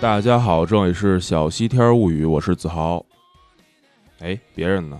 [0.00, 3.04] 大家好，这里是小西天物语，我是子豪。
[4.20, 4.98] 哎，别人呢？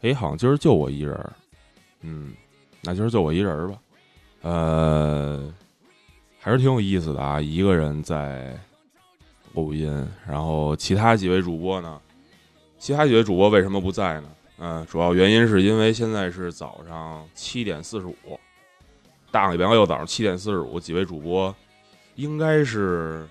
[0.00, 1.32] 哎，好像今儿就我一人儿。
[2.02, 2.32] 嗯，
[2.82, 3.78] 那今儿就我一人儿吧。
[4.42, 5.52] 呃，
[6.38, 8.58] 还是挺有意思的啊，一个人在
[9.54, 12.00] 录音，然后其他几位主播呢？
[12.78, 14.30] 其他几位主播为什么不在呢？
[14.58, 18.14] 嗯，主要原因是因为现在是早上七点四十五，
[19.30, 21.54] 大礼拜六早上七点四十五，几位主播
[22.14, 23.26] 应该是。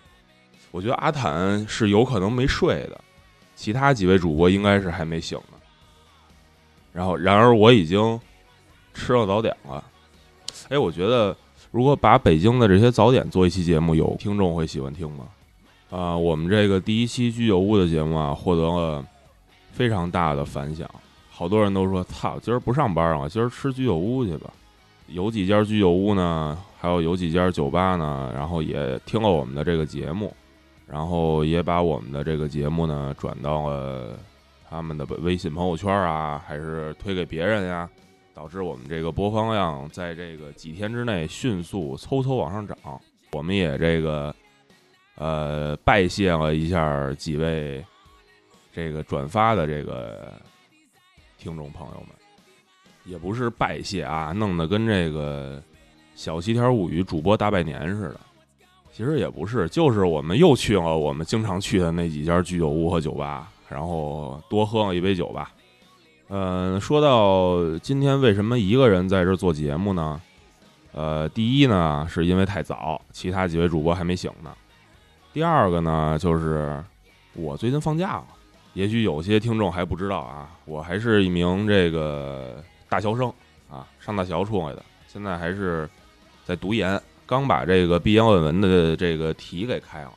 [0.71, 3.01] 我觉得阿坦是有可能没睡的，
[3.55, 5.56] 其他几位主播应该是还没醒呢。
[6.97, 8.19] 然后，然而我已经
[8.91, 9.83] 吃了早点了。
[10.69, 11.37] 哎，我觉得
[11.69, 15.27] 如果把北京的这些早点做一期节目，有听众会喜欢听吗？
[15.91, 19.05] 啊，我们这个第一期居酒屋的节目啊，获得了
[19.71, 20.89] 非常大的反响，
[21.29, 24.51] 好多人都说：“操，今儿不上班了，今儿吃居酒屋去吧。”
[25.05, 30.33] 有几家居酒屋呢，还有有几家酒吧呢，然后也听了我们的这个节目。
[30.87, 34.17] 然后也把我们的这个节目呢转到了
[34.69, 37.89] 他们的微信朋友圈啊，还是推给别人呀，
[38.33, 42.77] 导致我们这个播放量在这个几天之内迅速嗖嗖往上涨。
[43.31, 44.33] 我们也这个
[45.15, 47.83] 呃拜谢了一下几位
[48.73, 50.33] 这个转发的这个
[51.37, 52.09] 听众朋友们，
[53.05, 55.61] 也不是拜谢啊，弄得跟这个
[56.15, 58.19] 小西天物语主播大拜年似的。
[58.91, 65.51] 其实也不是，就是我们又去了我们经常去的那几家居酒屋和酒吧，然后多喝了一杯酒吧。
[66.29, 70.21] 嗯，说到今天为什么一个人在这做节目呢？
[70.93, 74.51] 呃，第一呢，是因为太早，其他几位主播还没醒呢。
[75.31, 76.83] 第二个呢，就是
[77.33, 78.25] 我最近放假了。
[78.73, 83.31] 也许有些听众还不知道啊，我还是一名这个大学生
[83.69, 85.89] 啊，上大学出来的，现在还是
[86.45, 86.99] 在读研。
[87.25, 90.11] 刚把这个毕业论文的这个题给开了。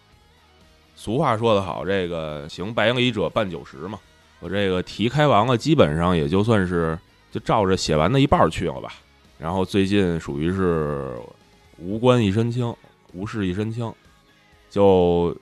[1.01, 3.99] 俗话说得好，这个行百里者半九十嘛。
[4.39, 6.99] 我这个题开完了，基本上也就算是
[7.33, 8.93] 就照着写完的一半去了吧。
[9.39, 11.17] 然后最近属于是
[11.79, 12.77] 无官一身轻，
[13.15, 13.91] 无事一身轻，
[14.69, 15.35] 就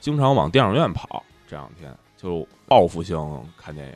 [0.00, 1.22] 经常往电影院跑。
[1.46, 3.16] 这两天就报复性
[3.56, 3.94] 看电影，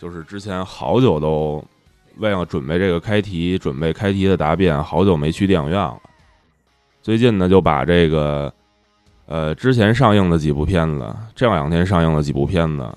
[0.00, 1.64] 就是之前好久都。
[2.16, 5.96] 为了准备这个开题，准备开题的答辩，好久没去电影院了。
[7.00, 8.52] 最近呢，就把这个，
[9.30, 12.92] 呃，之前上映的几部片子，这两天上映的几部片子，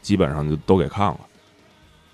[0.00, 1.20] 基本上就都给看了。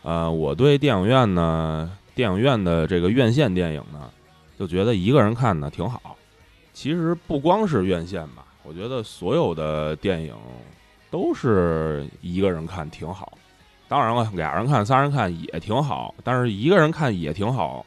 [0.04, 4.08] 呃，我对电影院呢，电影院的这个院线电影呢，
[4.58, 6.16] 就觉得一个人看呢挺好。
[6.72, 10.34] 其实不光是院线吧，我觉得所有的电影
[11.10, 13.36] 都是一个人看挺好。
[13.86, 17.84] 当然了，俩人看、仨人看也挺好，但是一个人看也挺好。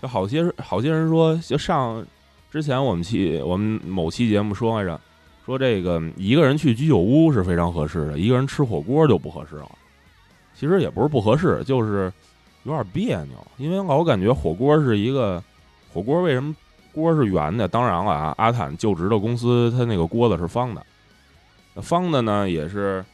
[0.00, 2.06] 就好些好些人说，就上
[2.48, 5.00] 之前我们期我们某期节目说来着，
[5.46, 9.70] 说这个一个人去居酒屋是非常合适的，一个人吃火锅就不合适了。
[10.54, 12.12] 其实也不是不合适，就是
[12.64, 15.40] 有点别扭，因为老感觉火锅是一个
[15.92, 16.52] 火锅，为什么
[16.92, 17.68] 锅是圆的？
[17.68, 20.84] 当然了啊，阿坦就职的公司，他那个锅子是方的，
[21.80, 23.04] 方的呢也是，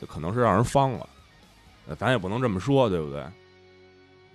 [0.00, 1.08] 这可能是让人方了。
[1.96, 3.22] 咱也不能这么说，对不对？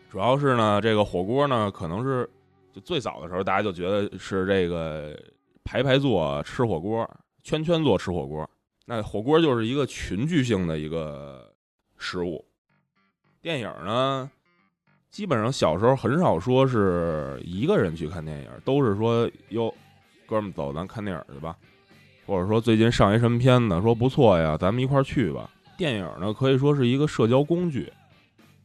[0.10, 2.30] 主要是呢，这个火锅呢，可能是
[2.74, 5.14] 就最早的时候，大家就觉得是这个
[5.72, 7.10] 排排坐吃火锅，
[7.44, 8.46] 圈圈坐吃火锅。
[8.86, 11.50] 那火锅就是一个群聚性的一个
[11.98, 12.44] 食物。
[13.42, 14.30] 电影呢，
[15.10, 19.74] 基本上小时候很少说是一个人去看电影，都是说哟，
[20.28, 21.56] 哥们走，咱看电影去吧。
[22.26, 25.50] 或者说最近上一什么片子，说不错呀，咱们一块儿去吧。
[25.78, 27.90] 电影呢，可以说是一个社交工具，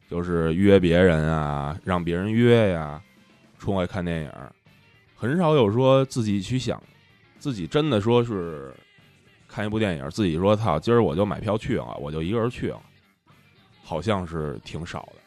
[0.09, 3.01] 就是约别人啊，让别人约呀，
[3.57, 4.31] 出来看电影，
[5.15, 6.83] 很少有说自己去想，
[7.39, 8.73] 自己真的说是
[9.47, 12.81] 看一部电影，自己说操，今儿我就买票去了，我就一个人去了，
[13.83, 15.21] 好像是挺少的。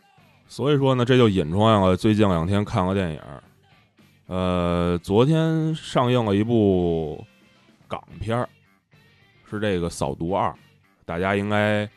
[0.47, 3.21] 所以说呢，这就引出来了最近两天看个电影，
[4.27, 7.25] 呃，昨天上映了一部
[7.87, 8.47] 港片
[9.49, 10.49] 是这个《扫毒二》。
[11.05, 11.89] 大家应该，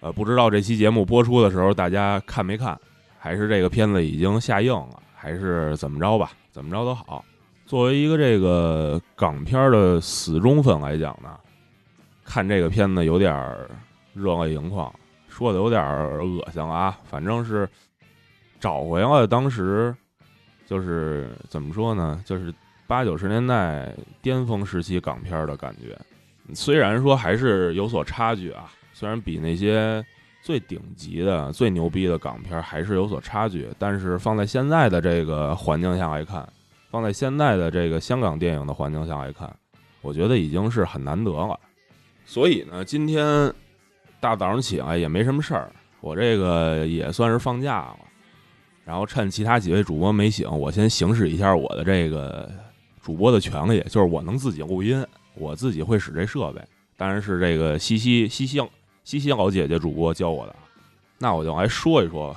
[0.00, 2.78] 呃，不知道这期节目播出的时候大家看没看，
[3.18, 6.32] 还是这个片子已经下映了，还是怎么着吧？
[6.50, 7.24] 怎么着都好。
[7.68, 11.28] 作为一个这个港片的死忠粉来讲呢，
[12.24, 13.54] 看这个片子有点
[14.14, 14.90] 热泪盈眶。
[15.28, 17.68] 说的有点恶心啊，反正是
[18.58, 19.94] 找回了当时
[20.64, 22.50] 就是怎么说呢，就是
[22.86, 25.94] 八九十年代巅峰时期港片的感觉。
[26.54, 30.02] 虽然说还是有所差距啊，虽然比那些
[30.42, 36.48] 最顶级的、最牛逼的港片还是有所差距，但是放在现在的这个环境下来看，
[36.90, 39.54] 放在现在的这个香港电影的环境下来看，
[40.02, 41.58] 我觉得已经是很难得了。
[42.24, 43.52] 所以呢，今天。
[44.20, 45.70] 大早上起来也没什么事儿，
[46.00, 47.98] 我这个也算是放假了，
[48.84, 52.50] 然后趁其他几位主播没醒，我先行使一下我的这个
[53.00, 56.60] 主播的权利，就是我能自己录音，我自己会使这设备，
[56.96, 58.60] 当然是这个西西西西
[59.04, 60.56] 西西老姐姐主播教我的。
[61.18, 62.34] 那我就来说一说，《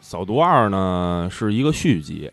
[0.00, 2.30] 扫毒二》呢是一个续集，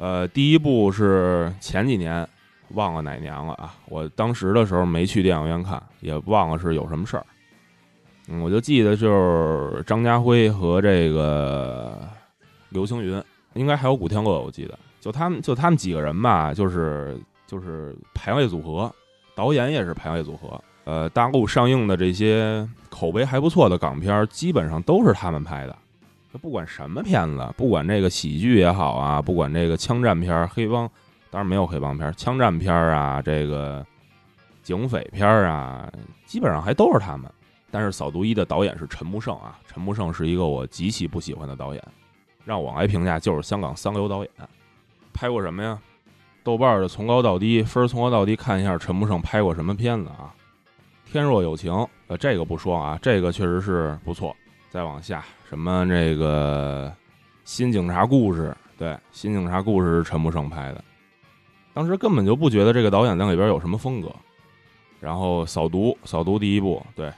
[0.00, 2.26] 呃，第一部是前几年，
[2.70, 7.26] 忘了哪年了啊，我当时的时候没去电影院看，也忘了是有什么事儿。
[8.28, 12.00] 嗯，我就记得就是张家辉和这个
[12.70, 18.90] 刘青云，应该还有古天乐，我记得就他们就他们几个人吧，就是就是排位组合，
[19.34, 20.58] 导演也是排位组合。
[20.84, 25.76] 呃，大陆上映的这些口碑还不错的港片，基本上都是他们拍的。
[26.38, 30.88] 不管什么片子，不管这个喜剧也好啊，不管这个枪战片、黑帮，
[31.30, 33.84] 当然没有黑帮片，枪战片啊，这个
[34.62, 35.90] 警匪片啊，
[36.26, 37.30] 基本上还都是他们。
[37.72, 41.82] 但是《扫毒一》的导演是陈木胜啊，陈木胜是一个我极其不喜欢的导演，
[42.44, 44.30] 让我来评价就是香港三流导演。
[45.12, 45.78] 拍过什么呀？
[46.42, 50.34] 豆瓣的从高到低分从高到低，看一下陈木胜拍过什么片子啊？
[51.12, 51.72] 《天若有情》
[52.06, 54.34] 呃，这个不说啊，这个确实是不错。
[54.68, 56.86] 再往下，什么这个
[57.44, 58.56] 《新警察故事》？
[58.78, 60.84] 对，《新警察故事》是陈木胜拍的，
[61.74, 64.14] 当时根本就不觉得这个导演在里边有什么风格。
[65.00, 67.12] 然后《扫毒》，《扫毒》第一部，对。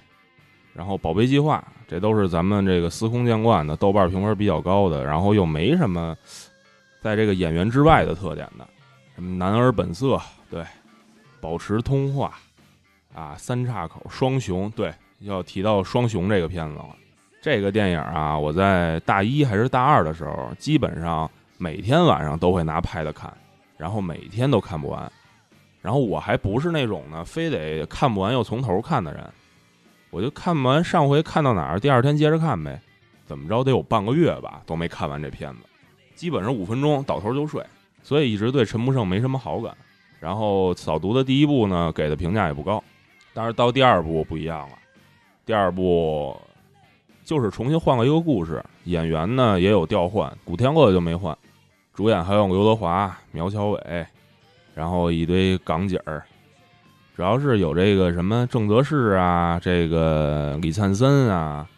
[0.72, 6.16] 然后《宝贝计划》，这都是咱们这个司空见惯的，豆瓣评分比较高的，然后又没什么
[7.02, 8.66] 在这个演员之外的特点的，
[9.14, 10.16] 什么《男儿本色》
[10.48, 10.62] 对，
[11.38, 12.32] 《保持通话》
[13.20, 16.96] 啊，《三岔口》双雄对，要提到双雄这个片子了。
[17.42, 21.28] 这个电影啊，我在大一还是大二的时候，基本上
[21.58, 23.30] 每天晚上都会拿拍的看，
[23.76, 25.10] 然后每天都看不完。
[25.80, 29.28] 然后我还不是那种呢，非得看不完又从头看的人。
[30.10, 32.80] 我就看完上回看到哪儿，第二天接着看呗，
[33.26, 35.62] 怎么着得有半个月吧，都没看完这片子，
[36.14, 37.60] 基本上五分钟倒头就睡，
[38.04, 39.76] 所以一直对陈木胜没什么好感。
[40.20, 42.80] 然后扫毒的第一部呢，给的评价也不高，
[43.34, 44.76] 但是到第二部不一样了，
[45.44, 46.40] 第二部
[47.24, 51.36] 就是重新换了一个故事，演员呢也有调换，古天乐就没换，
[51.94, 54.06] 主演还有刘德华、苗侨伟，
[54.74, 56.22] 然后一堆港姐儿。
[57.14, 61.68] 主要是有这个什么郑则仕啊，这个李灿森啊，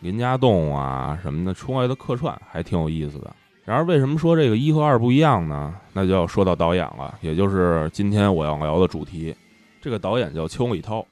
[0.00, 3.34] 林家栋啊什么的出来的客串还挺有意思的。
[3.64, 5.74] 然而为什么说这个一和二不一样呢？
[5.92, 9.34] 那就要说到导演了，也就是今天我要聊的主题。
[9.80, 11.04] 这个导演叫邱礼涛。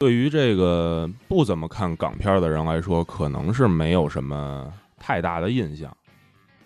[0.00, 5.96] 对于这个不怎么看港片的人来说，可能是没有什么太大的印象。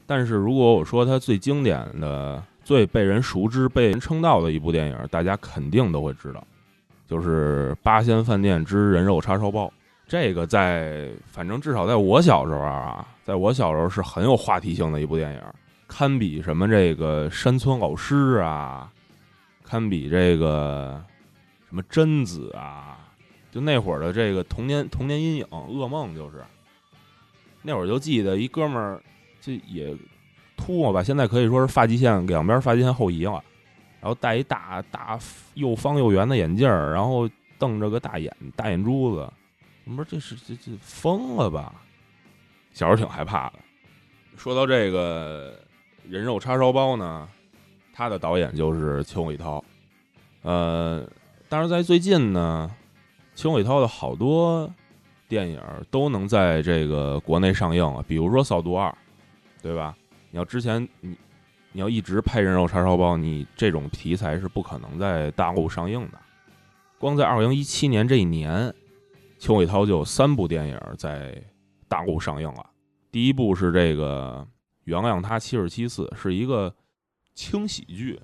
[0.06, 2.42] 但是如果我说他最经典的。
[2.64, 6.42] 最被人熟知、被人称道的一部电影，大家肯定都会知道，
[7.06, 9.66] 就是《八仙饭店之人肉叉烧包》。
[10.08, 15.42] 这个在，反正至少在我小时候啊，在我小时候是很有话题性的一部电影，
[15.86, 18.90] 堪比什么这个山村老师啊，
[19.62, 20.98] 堪比这个
[21.68, 22.96] 什么贞子啊，
[23.54, 26.42] 就那会儿的这个童年童年阴影、噩梦，就是
[27.62, 29.00] 那会儿就记得一哥们儿，
[29.40, 29.96] 就也。
[30.56, 33.42] 秃嘛吧，现在可以说是发际线两边发际线后移了，
[34.00, 35.18] 然后戴一大大
[35.54, 39.30] 又方又圆的眼镜儿，然后瞪着个大眼大眼珠子，
[39.84, 41.74] 我说这是这这疯了吧？
[42.72, 43.54] 小时候挺害怕的。
[44.36, 45.58] 说到这个
[46.08, 47.28] 人肉叉烧包呢，
[47.92, 49.62] 他的导演就是邱伟涛，
[50.42, 51.04] 呃，
[51.48, 52.70] 但是在最近呢，
[53.34, 54.72] 邱伟涛的好多
[55.28, 55.60] 电影
[55.90, 58.88] 都能在这个国内上映了，比如说《扫毒二》，
[59.62, 59.96] 对吧？
[60.30, 61.16] 你要之前你
[61.72, 66.18] 你要一直拍人肉叉烧包，你这种题材是不可能在大陆上映的。
[66.98, 68.72] 光在二零一七年这一年，
[69.38, 71.36] 邱伟涛就有三部电影在
[71.88, 72.64] 大陆上映了。
[73.10, 74.46] 第一部是这个
[74.84, 76.72] 《原谅他七十七次》，是一个
[77.34, 78.20] 轻喜剧，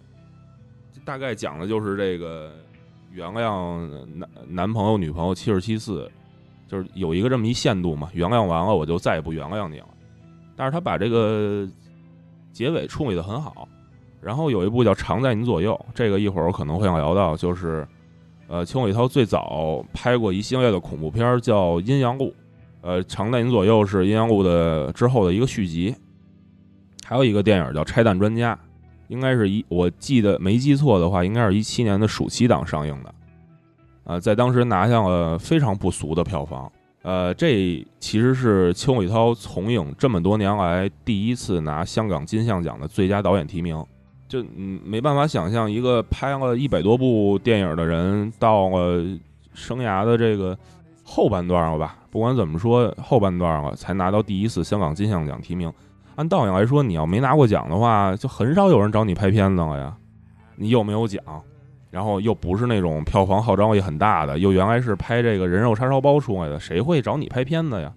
[1.05, 2.53] 大概讲的就是这个
[3.13, 6.11] 原谅男男朋友女朋友七十七次，
[6.67, 8.09] 就是有一个这么一限度嘛。
[8.13, 9.89] 原谅完了，我就再也不原谅你了。
[10.57, 11.69] 但是他把这个。
[12.53, 13.67] 结尾处理的很好，
[14.21, 17.87] 然后有一部叫《常在你左右》，这个一会儿我可能会要聊到，就是，
[18.49, 22.27] 呃，邱伟涛最早拍过一系列的恐怖片叫《阴阳路》，
[22.81, 25.95] 呃，常在你左右是阴阳路的之后的一个续集。
[27.07, 28.53] 还有一个电影叫《拆弹专家》，
[29.11, 33.15] 应该是一我记得没记错的话，应该是一七年的暑期档上映的。
[34.05, 36.71] 呃，在当时拿下了非常不俗的票房。
[37.03, 43.85] 呃，这其实是邱伟涛从影这么多年来第一次拿香港金像奖的最佳导演提名。
[44.29, 49.05] 就嗯，没办法想象一个拍了一百多部电影的人，到了
[49.55, 50.57] 生涯的这个
[51.03, 51.99] 后半段了吧？
[52.13, 55.73] 不管怎么说，后半段了才拿到第一次香港金像奖提名。
[56.21, 59.97] 按道理来说，你要没拿过奖的话，就很少有人找你拍片子了呀。
[60.55, 61.19] 你又没有奖，
[61.91, 67.91] 然后又不是那种票房号召力很大的，又原来是拍这个人肉叉烧包出来的，谁会找你拍片子呀？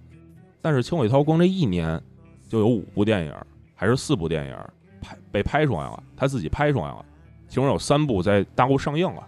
[0.61, 2.01] 但是邱伟涛光这一年
[2.47, 3.33] 就有五部电影，
[3.75, 4.55] 还是四部电影。
[5.01, 7.03] 拍被拍出来了，他自己拍出来了，
[7.49, 9.21] 其中有三部在大陆上映了。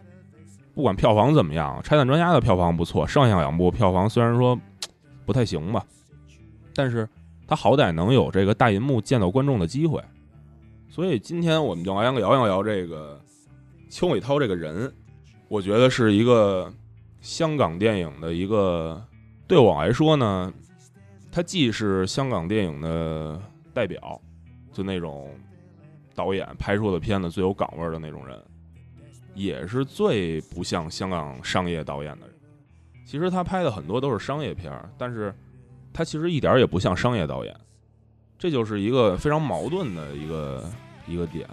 [0.74, 4.58] 不管票房怎么样，《拆弹专家》的票房不错，剩下两部票房虽然说
[5.26, 5.84] 不太行吧，
[6.74, 7.06] 但是
[7.48, 10.04] 他好歹能有这个大银幕见到观众的机会。
[10.90, 13.20] 所以今天我们就来聊一聊这个
[13.90, 14.94] 邱伟涛这个人，
[15.48, 16.72] 我觉得是一个
[17.22, 19.02] 香港电影的一个，
[19.48, 20.54] 对我来说呢，
[21.32, 23.42] 他既是香港电影的
[23.74, 24.22] 代表，
[24.72, 25.30] 就那种。
[26.18, 28.42] 导演拍出的片子最有港味的那种人，
[29.34, 32.36] 也是最不像香港商业导演的人。
[33.06, 35.36] 其实他拍的很多都是商业片儿，但是
[35.96, 37.56] 他其实一点也不像商业导演，
[38.38, 40.70] 这就是一个非常矛盾的一个
[41.08, 41.48] 一个点。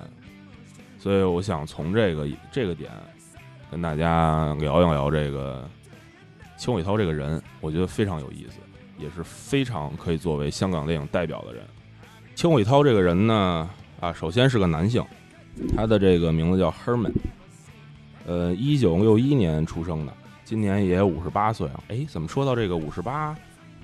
[0.99, 2.91] 所以我想从这个这个点
[3.71, 5.65] 跟大家聊一聊这个
[6.59, 8.59] 邱伟涛这个人，我觉得非常有意思，
[8.99, 11.63] 也是非常可以作为香港电影代表的人。
[12.35, 13.71] 邱伟涛这个人呢？
[14.01, 15.05] 啊，首先是个男性，
[15.77, 17.13] 他的这个名字叫 Herman，
[18.27, 20.13] 呃，一九六一年出生的，
[20.45, 21.85] 今年也五十八岁了。
[21.87, 23.37] 哎，怎么说到这个五十八，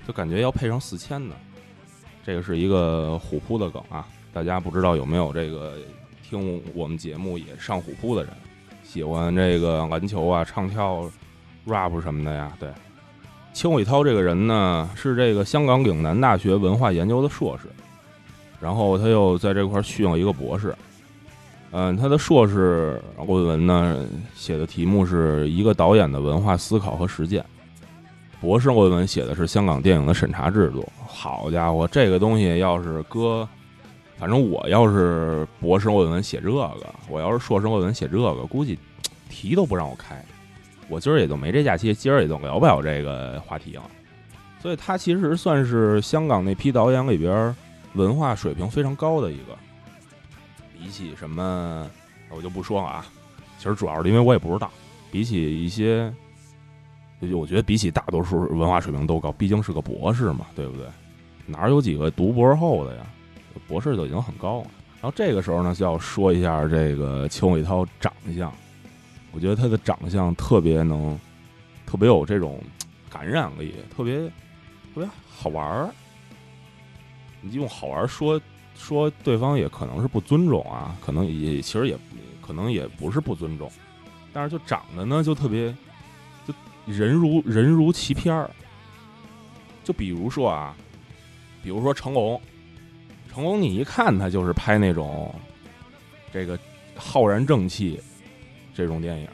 [0.09, 1.35] 就感觉要配上四千呢？
[2.25, 5.75] 这个是一个虎扑的梗啊，大家不知道有没有这个
[6.27, 8.33] 听我们节目也上虎扑的人，
[8.83, 11.07] 喜欢这个篮球啊、唱跳、
[11.67, 12.51] rap 什么的呀？
[12.59, 12.71] 对，
[13.53, 17.69] 邱伟涛这个人呢，是这个香港岭南大学文化研究的硕士。
[18.59, 20.75] 然后他又在这块续了一个博士，
[21.69, 27.45] 嗯，他的硕士论文呢写的题目是一个导演的文化思考和实践，
[28.41, 30.87] 博士论文写的是香港电影的审查制度。
[31.05, 33.47] 好家伙，这个东西要是搁，
[34.17, 36.71] 反正我要是博士论文写这个，
[37.09, 38.77] 我要是硕士论文写这个，估计
[39.29, 40.23] 题都不让我开。
[40.87, 43.83] 我今儿也就没这假期，今儿也就聊不了这个话题了。
[44.61, 47.55] 所以他其实算是香港那批导演里边。
[47.95, 49.57] 文化水平非常高的一个，
[50.77, 51.89] 比起什么
[52.29, 53.05] 我就不说了啊。
[53.57, 54.69] 其实主要是因为我也不知道，
[55.11, 56.13] 比起一些，
[57.33, 60.85] 我觉得比起大多数文化水平都高，毕竟是个博士嘛，对不对？
[61.45, 63.05] 哪有几个读博后的呀？
[63.67, 64.67] 博士就已经很高了。
[65.01, 68.51] 然后这个时候呢，就要说一下这个邱伟涛长相，
[69.31, 71.19] 我觉得他的长相特别能，
[71.85, 72.61] 特别有这种
[73.09, 74.27] 感染力，特别
[74.93, 75.89] 特别好玩儿。
[77.41, 78.39] 你用好玩说
[78.75, 81.97] 说对方也可能是不尊重啊，可能也其实也
[82.41, 83.71] 可能也不是不尊重，
[84.31, 85.73] 但是就长得呢就特别
[86.89, 88.49] 人如人如其片儿，
[89.83, 90.75] 就比如说啊，
[91.63, 92.41] 比如说成龙，
[93.31, 95.33] 成龙你一看他就是拍那种
[96.33, 96.57] 这个
[96.95, 97.99] 浩然正气
[98.73, 99.27] 这种电影，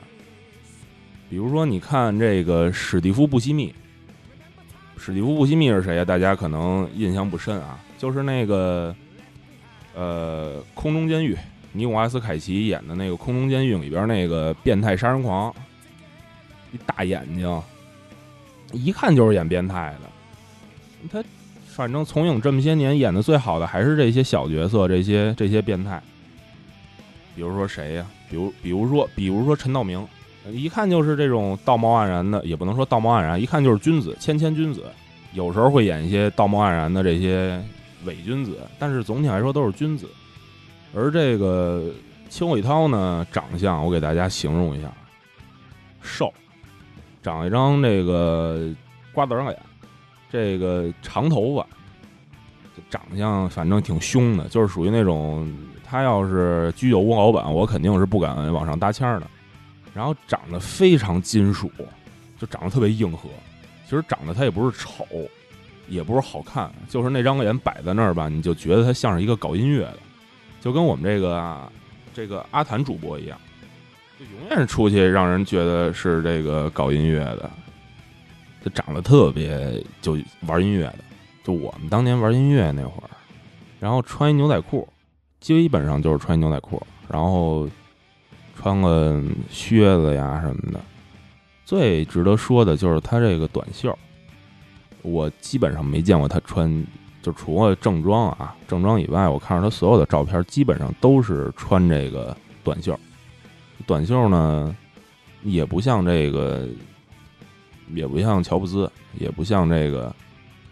[1.30, 3.74] 比如说你看这个史蒂夫·布西密，
[4.98, 6.04] 史蒂夫·布西密是谁呀？
[6.04, 7.80] 大家可能印象不深啊。
[7.98, 8.94] 就是那个，
[9.96, 11.36] 呃，空中监狱，
[11.72, 15.56] 尼古拉斯凯奇演的那个《空中监狱》里边那个变态杀人狂，
[16.76, 17.62] 一大眼睛，
[18.74, 20.10] 一看就是演变态的。
[21.10, 21.24] 他
[21.68, 26.02] 反正从影这么些年演的最好的还是这些小角色，这些这些变态。
[27.36, 28.06] 比如说谁呀？
[28.30, 30.06] 比如比如说比如说陈道明，
[30.52, 34.84] 一看就是这种道貌岸然的，也不能说道貌岸然，一看就是君子，谦谦君子。
[35.34, 37.60] 有时候会演一些道貌岸然的这些。
[38.06, 40.08] 伪君子，但是总体来说都是君子。
[40.94, 41.92] 而这个
[42.30, 44.94] 邱伟涛呢，长相我给大家形容一下：
[46.04, 46.32] 瘦，
[47.26, 48.70] 长一张这个
[49.12, 49.58] 瓜子脸，
[50.30, 51.66] 这个长头发，
[52.92, 55.52] 长相反正挺凶的，就是属于那种
[55.84, 59.28] 他要是居酒屋老板，我肯定是不敢往上搭签的。
[59.92, 61.72] 然后长得非常金属，
[62.38, 63.28] 就长得特别硬核。
[63.86, 65.04] 其实长得他也不是丑。
[65.88, 69.98] 也不是好看，就是那张脸摆在那儿吧，你就觉得他像是一个搞音乐的，
[70.60, 71.72] 就跟我们这个
[72.12, 73.38] 这个阿谭主播一样，
[74.32, 77.50] 永远出去让人觉得是这个搞音乐的。
[78.64, 80.18] 就长得特别就
[80.48, 81.00] 玩音乐的，
[81.44, 83.10] 就我们当年玩音乐那会儿，
[83.80, 84.88] 然后穿一牛仔裤，
[85.40, 87.70] 基本上就是穿牛仔裤，然后
[88.56, 90.80] 穿个靴子呀什么的。
[91.64, 93.96] 最值得说的就是他这个短袖，
[95.04, 96.84] 我基本上没见过他穿，
[97.22, 103.00] 就除了正装啊，正装以外，我看着他所有的照片基本上都是穿这个短袖。
[103.86, 104.76] 短袖呢，
[105.44, 106.68] 也不像这个，
[107.94, 110.14] 也不像乔布斯，也不像这个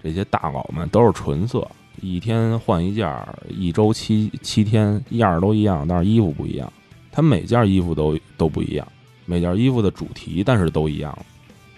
[0.02, 1.70] 这些大佬们都是纯色，
[2.02, 3.16] 一天换一件，
[3.50, 6.72] 一周七七天样儿都一样，但是衣服不一样，
[7.12, 8.88] 他每件衣服都都不一样。
[9.26, 11.18] 每件衣服的主题，但是都一样，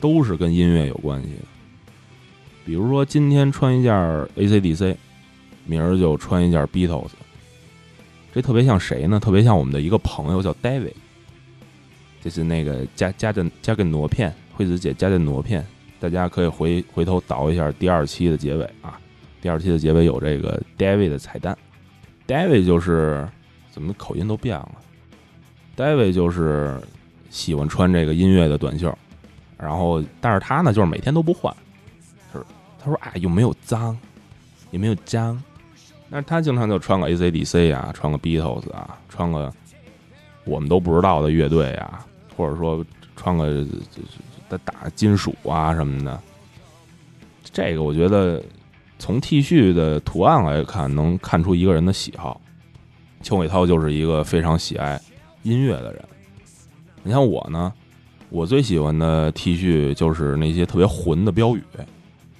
[0.01, 1.29] 都是跟音乐有关系。
[2.65, 3.93] 比如说，今天穿一件
[4.35, 4.95] AC/DC，
[5.63, 7.11] 明儿就穿一件 Beatles。
[8.33, 9.19] 这特别像谁呢？
[9.19, 10.93] 特别像我们的一个朋友叫 David，
[12.25, 15.65] 就是那个加加的加个挪片，惠子姐加的挪片，
[15.97, 18.99] 大家可以回回头倒一下第二期的结尾啊。
[19.41, 21.57] 第二期的结尾有这个 David 的彩蛋。
[22.27, 23.25] David 就是
[23.71, 24.71] 怎么口音都变了
[25.77, 26.77] ，David 就是。
[27.31, 28.97] 喜欢穿这个音乐的短袖，
[29.57, 31.53] 然后，但是他呢，就是每天都不换，
[32.33, 32.45] 就是
[32.79, 33.97] 他说，哎，又没有脏，
[34.71, 35.37] 也没有脏，
[36.09, 39.51] 但是他经常就穿个 AC/DC 啊，穿个 Beatles 啊，穿个
[40.45, 42.05] 我们都不知道的乐队啊，
[42.35, 43.65] 或者说穿个
[44.49, 46.19] 在打金属啊什么的。
[47.43, 48.43] 这个我觉得
[48.99, 52.41] 从 T 恤的图案来看，能看出一个人的喜好。
[53.23, 55.01] 邱伟涛就是一个非常喜爱
[55.43, 56.03] 音乐的人。
[57.01, 57.73] 你像我呢，
[58.29, 61.63] 我最喜欢的 T 恤就是那些特别混的标语，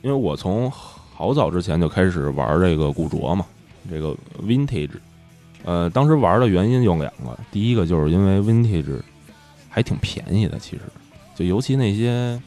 [0.01, 3.45] 因为我从好早之前就开始玩这个古着嘛，
[3.89, 4.91] 这个 Vintage，
[5.63, 9.01] 呃，当时玩的原因有两个，第一个就是因为 Vintage
[9.75, 10.83] 还挺便宜的，其实
[11.35, 12.41] 就尤其那些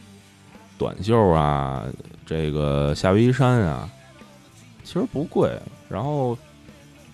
[0.79, 1.85] 短袖啊，
[2.25, 3.87] 这个夏威夷衫啊，
[4.83, 5.53] 其实不贵，
[5.91, 6.35] 然后。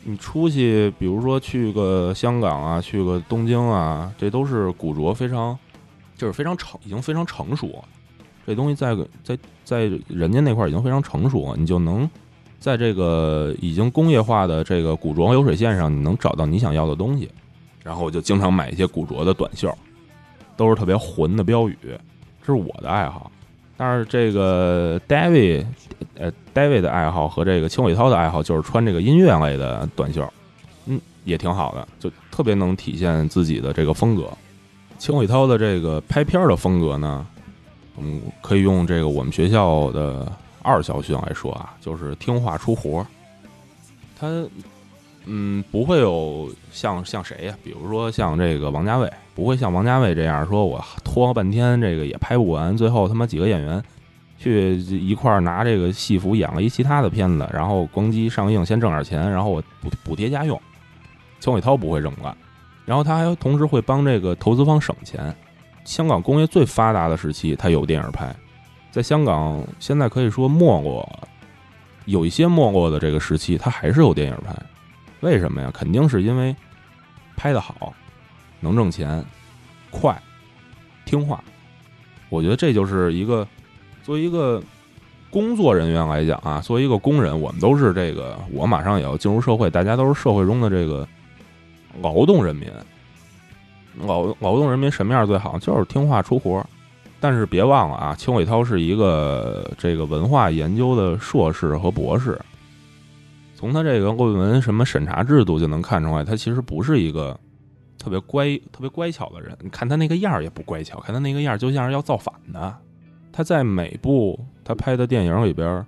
[0.06, 5.58] 你出去，比如说去个香港啊，去个东京啊，这都是古着非常，
[6.14, 7.82] 就是非常成，已经非常成熟。
[8.46, 12.06] 这东西在在在人家那块已经非常成熟，你就能
[12.60, 17.30] 在这个已经工业化的这个古着流水线上，你能找到你想要的东西。
[17.82, 19.74] 然后我就经常买一些古着的短袖，
[20.56, 21.76] 都是特别混的标语，
[22.42, 23.30] 这是我的爱好。
[23.76, 25.66] 但是这个 David，
[26.16, 30.26] 呃，David 的爱好和这个秦伟涛的爱好就是穿这个音乐类的短袖，
[30.86, 34.28] 嗯，也挺好的，就特别能体现自己的这个风格。
[34.98, 37.26] 秦伟涛的这个拍片的风格呢，
[37.98, 40.30] 嗯，可以用这个我们学校的
[40.62, 43.04] 二校训来说啊，就是听话出活。
[44.18, 44.46] 他。
[45.26, 47.54] 嗯，不会有像像谁呀？
[47.64, 53.82] 比如说像这个王家卫，不会像王家卫这样说，我拖了半天这个也拍不完，最后他妈几个演员
[54.38, 60.60] 去一块儿拿这个戏服演了一其他的片子，然后咣叽上映先挣点钱，然后我补补贴家用。
[61.40, 62.36] 邱伟涛不会这么干，
[62.84, 65.34] 然后他还同时会帮这个投资方省钱。
[65.84, 68.34] 香港工业最发达的时期，他有电影拍，
[68.90, 71.06] 在香港现在可以说没落，
[72.06, 74.54] 有一些没落的这个时期，他还是有电影拍。
[75.24, 75.70] 为什么呀？
[75.72, 76.54] 肯定是因为
[77.34, 77.94] 拍的好，
[78.60, 79.24] 能挣钱，
[79.90, 80.14] 快，
[81.06, 81.42] 听话。
[82.28, 83.48] 我觉得这就是一个
[84.02, 84.62] 作为一个
[85.30, 91.08] 工作人员来讲啊，作为一个工人，我们都是这个，我马上也要进入社会，大家都是社会中的这个
[92.02, 92.70] 劳动人民。
[94.02, 95.58] 劳劳动人民什么样最好？
[95.58, 96.62] 就是听话出活。
[97.18, 102.38] 但是别忘了啊，邱伟涛是一个这个文化研究的硕士和博士。
[103.64, 107.34] 从他这个论文什么审查制度就能看出来，他其实不是一个
[107.96, 109.56] 特别乖、特别乖巧的人。
[109.62, 112.76] 你看他那个样儿也不乖巧，看他那个样儿就像是要造反的。
[113.32, 115.82] 他在每部他拍的电影里边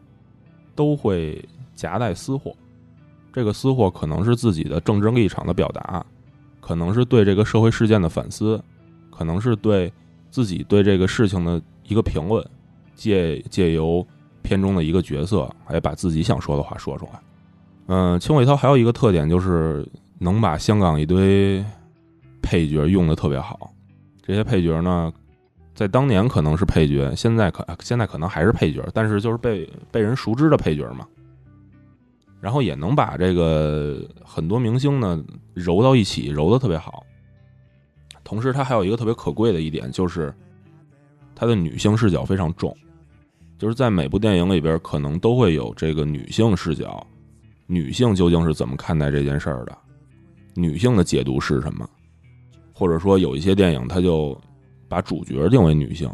[0.75, 2.51] 都会夹带私货，
[3.31, 6.03] 这个私货可能是自己的政治立场的表达，
[6.61, 8.59] 可能是对这个社会事件的反思，
[9.11, 9.93] 可能是对
[10.31, 12.43] 自己对这个事情的一个评论，
[12.95, 14.03] 借借由
[14.41, 17.21] 片中的一个角色来把自己想说的话说出来。
[17.89, 19.87] 嗯，秦伟涛还有一个特点就是
[20.19, 21.65] 能把香港一堆
[22.43, 23.71] 配角用的特别好。
[24.23, 25.13] 这些配角呢，
[25.73, 31.07] 在当年可能是配角，现在可现在可能还是配角，但是就是被被人熟知的配角嘛。
[32.41, 37.05] 然后也能把这个很多明星呢揉到一起，揉的特别好。
[38.25, 40.35] 同时，他还有一个特别可贵的一点，就是
[41.37, 42.77] 他的女性视角非常重，
[43.59, 47.07] 就是在每部电影里边可能都会有这个女性视角。
[47.67, 49.77] 女性究竟是怎么看待这件事儿的？
[50.55, 51.89] 女性的解读是什么？
[52.73, 54.39] 或者说，有一些电影，它就
[54.89, 56.11] 把主角定为女性，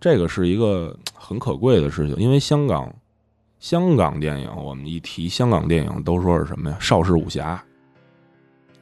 [0.00, 2.94] 这个是一个很可贵的事情，因为香港，
[3.58, 6.76] 香港电影，我们一提香港电影都说是什么呀？
[6.80, 7.62] 邵氏武侠，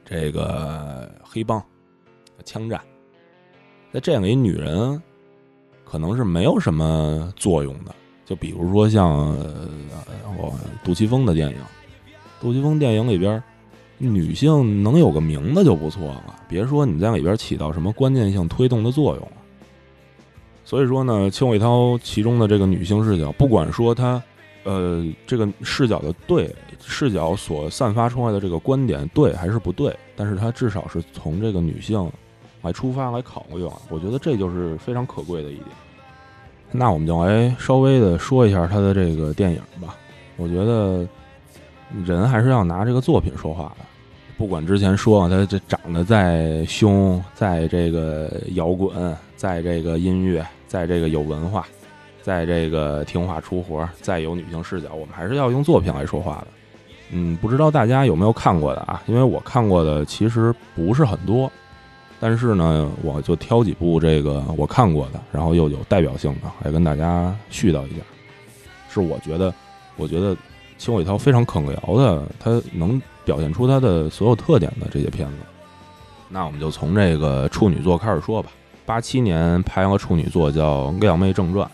[0.05, 1.61] 这个黑帮，
[2.45, 2.79] 枪战，
[3.91, 5.01] 在这样一女人，
[5.83, 7.93] 可能是没有什么作用的。
[8.25, 9.69] 就比如说像呃
[10.37, 10.53] 我
[10.83, 11.57] 杜琪峰的电影，
[12.39, 13.41] 杜琪峰电影里边，
[13.97, 19.31] 女性能有个名字就不错了，别说你在里边起到什么关键性推动的作用了。
[20.63, 24.21] 所以说呢，邱伟涛其中的这个女性视角，不管说她，
[24.65, 32.11] 呃，这个视角的对，视角所散发出来的这个观点对还是不对，但是她至少是从这个女性
[32.61, 35.67] 来出发来考虑啊，我觉得这就是非常可贵的一点。
[36.69, 39.95] 那我们就来稍微的说一下他的这个电影吧。
[40.35, 41.07] 我觉得
[42.05, 43.85] 人还是要拿这个作品说话的，
[44.37, 51.65] 不管之前说啊他这长得再凶，在这个摇滚，在这个音乐，在这个有文化，
[52.21, 56.47] 在这个听话出活，再有女性视角，我们还是要用作品来说话的。
[57.11, 59.01] 嗯，不知道大家有没有看过的啊？
[59.07, 61.51] 因为我看过的其实不是很多。
[62.19, 67.97] 但是呢，我就挑几部这个我看过的，然后又有代表性的，来跟大家絮叨一下。
[68.89, 69.53] 是我觉得，
[69.97, 70.35] 我觉得
[70.77, 75.35] 邱伟涛非常肯聊的，他能表现出他的所有特点的这些片子。
[76.29, 78.51] 那我们就从这个处女座开始说吧。
[78.85, 81.67] 八七年拍了处女座叫《靓妹正传》，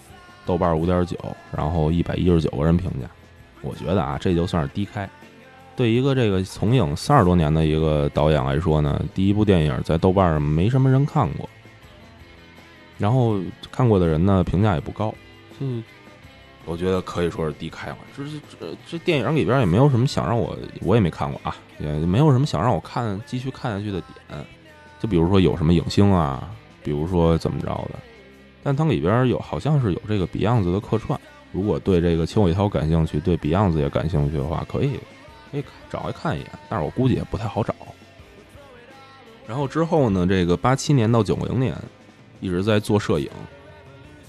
[0.45, 1.17] 豆瓣五点九，
[1.55, 3.07] 然后一百一十九个人评价。
[3.61, 5.07] 我觉得啊，这就算是低开。
[5.75, 11.49] 对一个这个从影三十多年的一个导演来说呢，第一部电影在豆瓣上没什么人看过，
[12.97, 13.39] 然后
[13.71, 15.13] 看过的人呢评价也不高，
[15.59, 15.65] 就
[16.65, 17.97] 我觉得可以说是低开了。
[18.15, 18.23] 这
[18.60, 24.45] 这这电影里边也没有什么想让我，我也没看过啊，也没有什么想让我看继续看下去的点。
[24.99, 26.49] 就比如说有什么影星啊，
[26.84, 27.99] 比如说怎么着的，
[28.63, 31.19] 但它里边有好像是有这个 Beyond 的客串。
[31.52, 34.99] 如果对这个邱伟涛感兴趣，对 Beyond 也感兴趣的话，可以。
[35.52, 37.76] 可以找来看一眼，但是我估计也不太好找。
[39.45, 41.78] 然后之后呢，这个八七年到九零年
[42.41, 43.30] 一直在做摄影，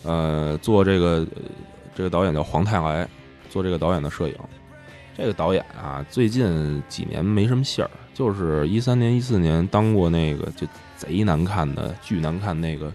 [0.02, 1.26] 呃，做这个
[1.94, 3.08] 这个导演叫黄泰来，
[3.48, 4.34] 做这个导演的摄影。
[5.16, 12.92] 这个导演啊，最近几年没什么信儿，就是一三年、一四年当过那个就贼难看的、巨难看那个，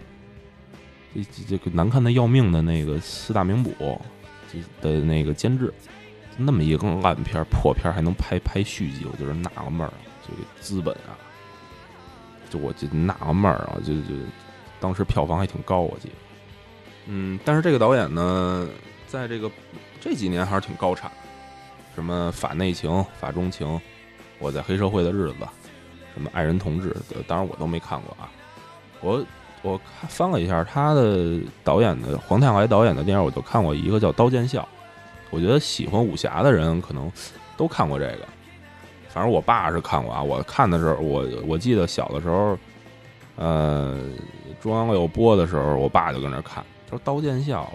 [1.14, 3.98] 这这个难看的要命的那个四大名捕
[4.82, 5.72] 的那个监制。
[6.36, 9.92] 那么一个烂片破片还能拍拍续集，我就是纳个闷儿，
[10.26, 11.16] 这个资本啊，
[12.50, 14.14] 就我就纳个闷儿啊，就就
[14.78, 16.14] 当时票房还挺高，我记得。
[17.12, 18.68] 嗯，但是这个导演呢，
[19.08, 19.50] 在这个
[20.00, 21.10] 这几年还是挺高产，
[21.92, 23.80] 什么法内情、法中情，
[24.38, 25.38] 我在黑社会的日子，
[26.14, 26.94] 什么爱人同志，
[27.26, 28.30] 当然我都没看过啊。
[29.00, 29.26] 我
[29.62, 34.62] 我看翻了一下他的导演的黄泰来导演的电影，我就看过一个叫《刀剑笑》。
[35.30, 37.10] 我觉得喜欢武侠的人可能
[37.56, 38.28] 都看过这个，
[39.08, 40.22] 反正我爸是看过啊。
[40.22, 42.56] 我看的时候，我我记得小的时候，
[43.36, 44.00] 呃，
[44.60, 47.72] 中央六播的时候，我爸就跟那看，说《刀剑笑》，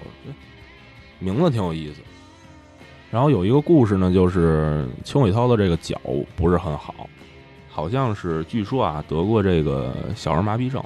[1.17, 2.01] 名字挺有意思。
[3.09, 5.99] 然后有一个故事呢，就是邱伟涛的这个脚
[6.35, 7.09] 不是很好，
[7.69, 10.83] 好像是据说啊得过这个小儿麻痹症，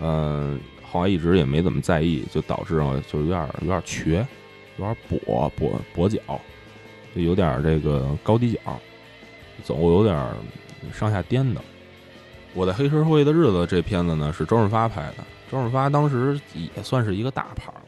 [0.00, 0.58] 嗯，
[0.90, 4.26] 后来一直也没怎么在意，就导致了就有点有点瘸。
[4.76, 6.20] 有点跛跛跛脚，
[7.14, 8.76] 就有点这个高低脚，
[9.62, 10.28] 走路有点
[10.92, 11.60] 上下颠的。
[12.54, 15.18] 我在黑社会的日子这片子呢是周润发拍的，
[15.54, 17.82] 周润发当时也算是一个大牌了，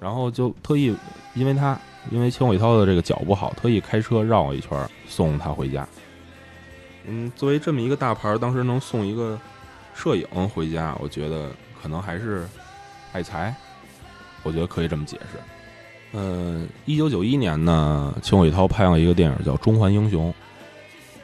[0.00, 0.96] 然后就特意
[1.34, 1.78] 因为他
[2.10, 4.70] 因为邱伟涛的这个脚不好，特意开车绕一圈
[5.06, 5.86] 送他回家。
[7.06, 9.38] 嗯，作为这么一个大牌，当时能送一个
[9.92, 11.50] 摄影回家，我觉得
[11.82, 12.48] 可能还是
[13.12, 13.54] 爱财，
[14.42, 16.18] 我觉得可以这么解释。
[16.18, 20.32] 呃，一九九一年呢，邱伟涛拍了一个电影叫《中环英雄》。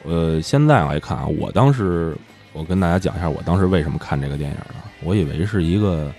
[0.07, 2.15] 呃，现在来看啊，我当时
[2.53, 4.83] 我跟大家讲一下，我当时为什么看这个电影呢？
[5.03, 6.13] 我以为是一个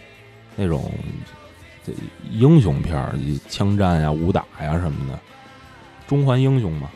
[0.57, 0.91] 那种
[1.85, 1.93] 这
[2.31, 3.15] 英雄片儿，
[3.49, 5.19] 枪战呀、武打呀什么的，
[6.07, 6.91] 中环英雄嘛。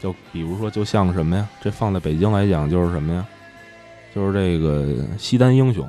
[0.00, 1.48] 就比如说，就像什么呀？
[1.60, 3.26] 这放在北京来讲，就是什么呀？
[4.14, 5.88] 就是这个西单英雄。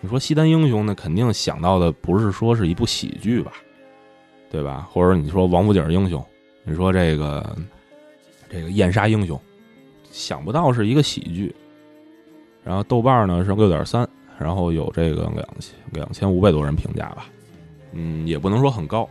[0.00, 3.52] 你说西单英雄呢，肯定想到的不是说是一部喜剧吧？
[4.48, 4.88] 对吧？
[4.90, 6.24] 或者你说王府井英雄，
[6.62, 7.56] 你说这个
[8.48, 9.38] 这个燕莎英雄，
[10.12, 11.52] 想不到是一个喜剧。
[12.66, 14.06] 然后豆瓣呢是六点三，
[14.40, 17.26] 然后有这个两千两千五百多人评价吧，
[17.92, 19.08] 嗯，也不能说很高，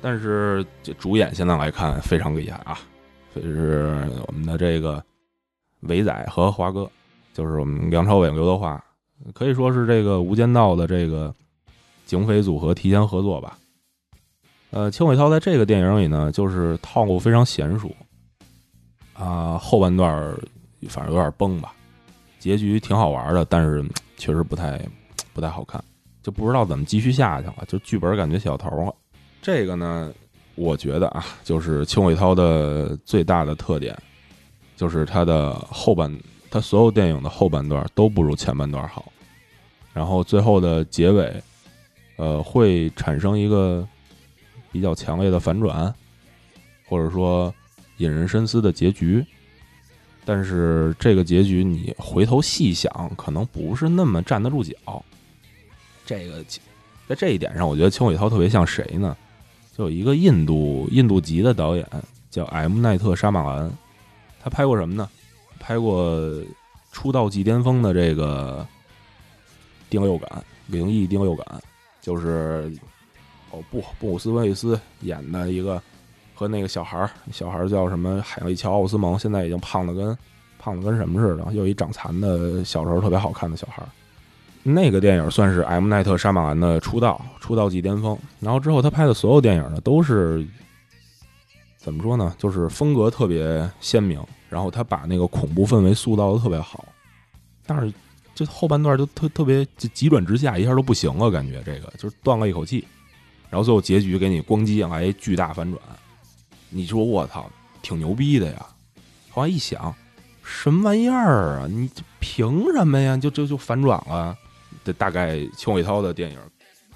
[0.00, 2.78] 但是这主演现在来看非常厉害啊，
[3.34, 5.04] 这是我们的这个
[5.80, 6.90] 伟仔和华哥，
[7.34, 8.82] 就是我们梁朝伟、刘德华，
[9.34, 11.32] 可以说是这个《无间道》的这个
[12.06, 13.58] 警匪组合提前合作吧。
[14.70, 17.94] 呃，邱伟涛在这个电影里呢，就是套路非常娴熟，
[19.12, 20.10] 啊，后半段
[20.88, 21.74] 反正有点崩吧，
[22.42, 24.76] 结局挺好玩的，但是确实不太
[25.32, 25.80] 不太好看，
[26.24, 28.92] 就不知道怎么继续下去了，就剧本感觉小头了。
[29.40, 30.12] 这个呢，
[30.56, 33.96] 我觉得啊，就是邱伟涛的最大的特点，
[34.74, 36.12] 就是他的后半，
[36.50, 39.12] 他所有电影的后半段都不如前半段好，
[39.92, 41.32] 然后最后的结尾，
[42.16, 43.86] 呃，会产生一个。
[44.72, 45.94] 比较强烈的反转，
[46.88, 47.54] 或者说
[47.98, 49.22] 引人深思的结局，
[50.24, 54.74] 但是这个结局你回头细想，可能不是那么站得住脚。
[56.04, 56.44] 这个
[57.06, 59.16] 在这一点上，我觉得邱伟涛特别像谁呢？
[59.76, 61.86] 就有一个印度印度籍的导演
[62.30, 63.70] 叫 M 奈特沙马兰，
[64.42, 65.08] 他拍过什么呢？
[65.58, 66.20] 拍过
[66.92, 68.66] 出道即巅峰的这个
[69.88, 71.62] 第六感，灵异第六感，
[72.00, 72.72] 就是。
[73.54, 75.74] 哦不，布鲁斯威利斯演的一个
[76.42, 80.18] 和那个小孩儿，小孩儿叫什么海利乔奥斯蒙，现在已经胖的跟
[80.58, 83.88] 胖的跟什么似的，又一长残的小时候特别好看的小孩儿。
[84.64, 88.18] 那个电影算是 M 奈特沙马兰的出道，出道即巅峰。
[88.40, 90.44] 然后之后他拍的所有电影呢，都是
[91.78, 92.34] 怎么说呢？
[92.36, 96.84] 就是风格特别鲜明，然后他把那个恐怖氛围塑造的特别好。
[97.64, 97.92] 但是
[98.34, 102.84] 这后半段就特特别就急转直下，一下都不行了，感觉这个就是断了一口气。
[103.50, 105.78] 然后最后结局给你咣叽来一巨大反转，
[106.72, 107.50] 你说我操，
[107.82, 108.66] 挺牛逼的呀！
[109.30, 109.94] 后来一想，
[110.42, 111.66] 什么玩意儿啊？
[111.68, 113.16] 你凭什么呀？
[113.16, 114.36] 就就就反转了？
[114.82, 116.38] 这大概邱伟涛的电影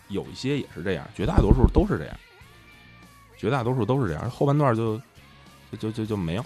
[0.08, 2.16] 有一些也是这样，绝大多数都是这样，
[3.36, 4.30] 绝大多数都是这样。
[4.30, 5.00] 后半段就
[5.78, 6.44] 就就就没了。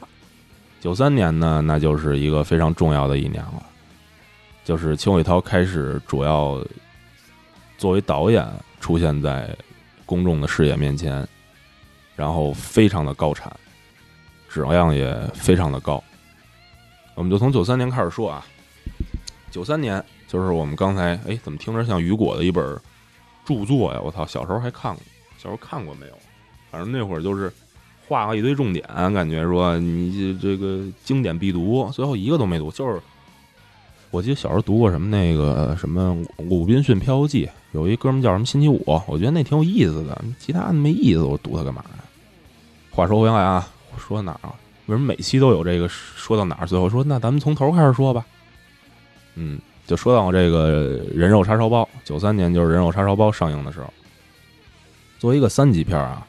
[0.80, 3.62] 九三年呢，那就是一个非常重要的一年了，
[4.64, 6.60] 就是邱伟涛开始主要
[7.78, 8.46] 作为导演
[8.80, 9.56] 出现在。
[10.06, 11.24] 公众的视野面前，
[12.16, 13.54] 然后非常的高产，
[14.48, 16.02] 质量也非常的高。
[17.14, 18.46] 我们就从九三年开始说啊，
[19.50, 22.64] 九三年就是我们刚才哎，怎么听着像雨果的一本
[23.44, 24.00] 著作呀？
[24.02, 25.02] 我操，小时候还看过，
[25.36, 26.18] 小时候看过没有？
[26.70, 27.52] 反正那会儿就是
[28.06, 33.00] 画了一堆重点，感觉说你这个经典必读，最后一个都没读，就是。
[34.12, 36.16] 我记得小时候读过什么那个什么
[36.48, 40.24] 《鲁滨逊漂流记》，有一哥们叫什么星期五，我觉得那挺有意思的。
[40.38, 42.04] 其他的没意思，我读它干嘛呀？
[42.90, 44.54] 话说回来啊，我说哪儿啊？
[44.86, 45.86] 为什么每期都有这个？
[45.88, 46.66] 说到哪儿？
[46.66, 48.26] 最后说那咱们从头开始说吧。
[49.36, 53.92] 嗯，就说到这个《人肉叉烧包》，九三年就是《人肉叉烧包》上映的时候，
[55.20, 56.26] 作为一个三级片啊，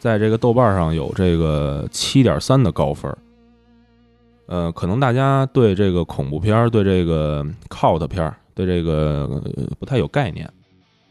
[0.00, 3.16] 在这个豆瓣上有这个七点三的高分。
[4.46, 9.42] 呃，可能大家对这个恐怖片、对这个 cult 片、对这个
[9.78, 10.48] 不太有概念。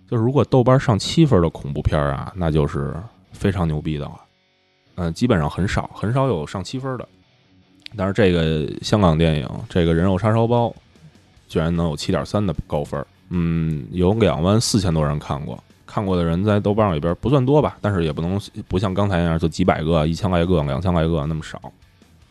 [0.09, 2.93] 就是如果豆瓣上七分的恐怖片啊，那就是
[3.31, 4.21] 非常牛逼的了。
[4.95, 7.07] 嗯，基本上很少很少有上七分的。
[7.97, 10.67] 但是这个香港电影《这个人肉叉烧包》
[11.47, 21.59] 居然能有七点三的高分，嗯，有两万四千多人看过，看过的人在豆瓣里边不算多吧，但是也不能不像刚才那样就几百个、一千来个、两千来个那么少。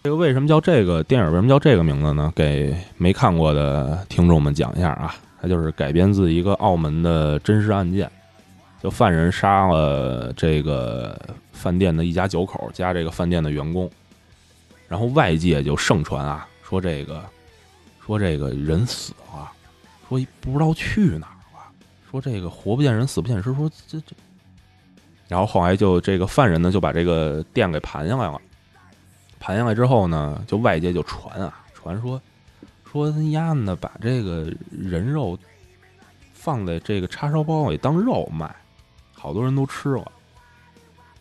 [0.03, 1.27] 这个为什么叫这个电影？
[1.29, 2.31] 为什么叫这个名字呢？
[2.37, 8.11] 给没看过的听众们讲一下啊，它就是改编自一个澳门的真实案件，
[8.83, 11.20] 就犯人杀了这个
[11.52, 13.90] 饭店的一家九口加这个饭店的员工，
[14.88, 17.22] 然后外界就盛传啊，说这个
[18.00, 19.52] 说这个人死了，
[20.09, 21.61] 说不知道去哪儿了，
[22.11, 24.16] 说这个活不见人，死不见尸，说这这，
[25.28, 28.40] 然后后来就这个犯人呢就把这个店给盘下来了。
[29.38, 32.18] 盘下来之后呢，就外界就传啊，传说
[32.94, 35.37] 说他丫的把这个人肉
[36.33, 38.54] 放在这个叉烧包里当肉卖，
[39.12, 40.12] 好多人都吃了。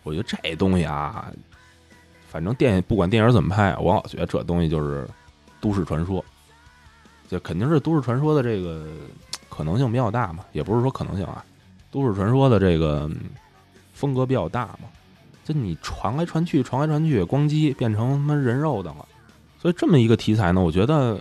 [0.04, 1.32] 我觉得这东西啊，
[2.30, 5.08] 反正电影不管电影怎么拍，我老觉得这东西就是
[5.60, 6.24] 都市传说，
[7.28, 8.86] 就肯定是都市传说的这个
[9.50, 11.44] 可能性比较大嘛，也不是说可能性啊，
[11.90, 13.10] 都市传说的这个
[13.94, 14.90] 风格比较大嘛。
[15.44, 19.06] 就你传来传去，传来传去，咣叽变成他妈人肉的了。
[19.60, 21.20] 所以这么一个题材呢，我觉得，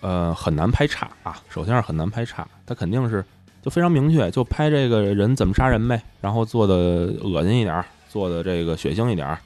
[0.00, 1.40] 呃，很难拍差啊。
[1.48, 3.24] 首先是很难拍差，它肯定是
[3.62, 6.74] 就非常明确，就拍这个人怎么杀人呗，然后做的
[7.22, 9.36] 恶心一点，做的这个血腥一点，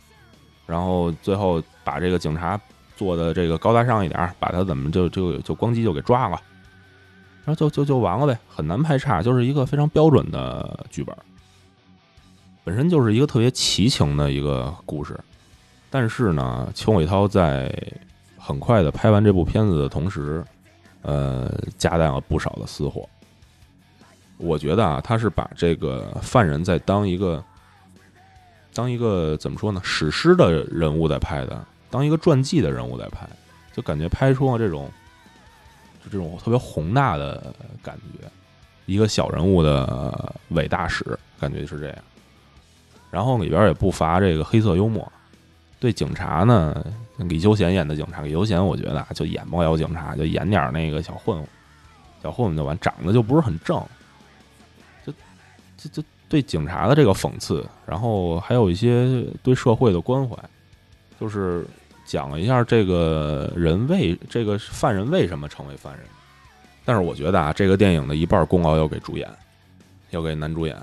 [0.67, 2.61] 然后最后把这个警察
[2.97, 6.40] 做的这个高大上一点，把他怎么就就就咣叽就给抓了，
[7.45, 11.17] 然后就就就完了呗，很难拍差，就是一个非常标准的剧本。
[12.62, 15.19] 本身就是一个特别奇情的一个故事，
[15.90, 17.71] 但是呢，邱伟涛在
[18.47, 20.45] 很快的拍完这部片子的同时，
[21.01, 23.09] 呃，夹带了不少的私货。
[24.37, 27.43] 我觉得啊，他是把这个犯人在当一个
[28.75, 33.27] 当一个怎么说呢，史诗的人物在拍的，当一个传记的人物在拍，
[33.73, 34.91] 就感觉拍出了这种
[36.05, 38.29] 就这种特别宏大的感觉，
[38.85, 41.97] 一个小人物的伟大史，感觉是这样。
[43.11, 45.11] 然后里边也不乏这个黑色幽默，
[45.79, 46.85] 对警察呢，
[47.19, 51.47] 李修贤演的警察，李修贤我觉得啊，就演猫妖警察，就演点那个小混混，
[52.23, 53.83] 小混混就完，长得就不是很正。
[55.93, 60.35] 就对警察的这个讽刺，然后还有一些对社会的关怀，
[61.21, 61.67] 就是
[62.07, 66.07] 讲了一下这个人为这个犯人为什么成为犯人。
[66.87, 69.29] 但是我觉得啊，这个电影的一半功劳要给主演，
[70.09, 70.75] 要给男主演。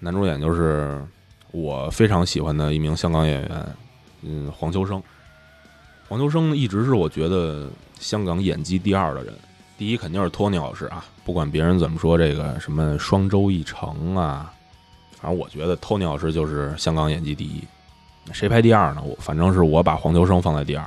[0.00, 1.00] 男主演就是
[1.52, 3.66] 我非常喜欢的一名香港演员，
[4.22, 5.02] 嗯，黄秋生。
[6.08, 9.34] 黄秋生一直是我觉得香港演技第二的人，
[9.76, 11.04] 第一肯定是托尼老师啊。
[11.24, 14.50] 不管别人怎么说，这个什么双周一成啊，
[15.20, 17.62] 反正我觉得托尼老师就是香港演技第一。
[18.32, 19.02] 谁排第二呢？
[19.02, 20.86] 我反正是我把黄秋生放在第二。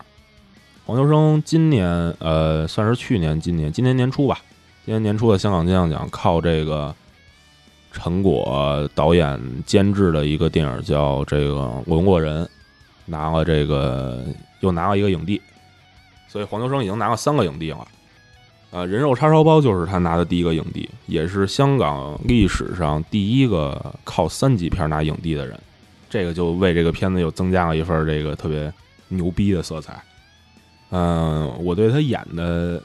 [0.86, 4.40] 黄秋生今年呃，算是去年、今年、今年年初吧，
[4.86, 6.94] 今年年初的香港金像奖，靠这个
[7.92, 11.54] 陈果导演监制的一个电影叫这个
[11.86, 12.44] 《文过人》，
[13.06, 14.24] 拿了这个
[14.60, 15.42] 又拿了一个影帝，
[16.28, 17.88] 所以黄秋生已经拿了三个影帝了。
[18.72, 25.60] 呃，人肉叉烧包就是他拿的第一个影帝，也是香港历史上第一个靠三级片拿影帝的人，
[26.10, 28.72] 这个就为这个片子又增加了一份这个特别
[29.10, 30.02] 牛逼的色彩。
[30.92, 32.82] 嗯，我对他演的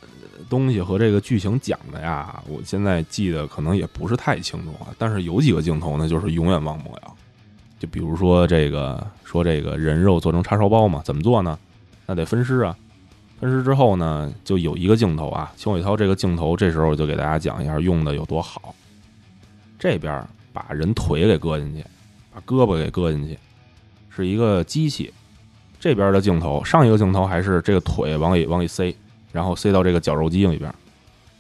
[0.48, 7.14] 东西和这个剧情讲的呀，我现在记得可能也不是太清楚了，但是有几个镜头呢，就是永远忘不了。
[7.78, 11.58] 就比如说这个，说这个人肉做成叉烧包嘛，怎么做呢？
[12.06, 12.76] 那得分尸啊。
[13.38, 18.74] 分尸之后呢，就有一个镜头啊，邱伟涛这个镜头，这时候就给大家讲一下用的有多好。
[19.78, 21.84] 这边把人腿给搁进去，
[22.32, 23.38] 把胳膊给搁进去，
[24.08, 25.12] 是一个机器。
[25.78, 28.96] 这边的镜头，上一个镜头还是这个腿往里往里塞，
[29.32, 30.74] 然后塞到这个绞肉机里边。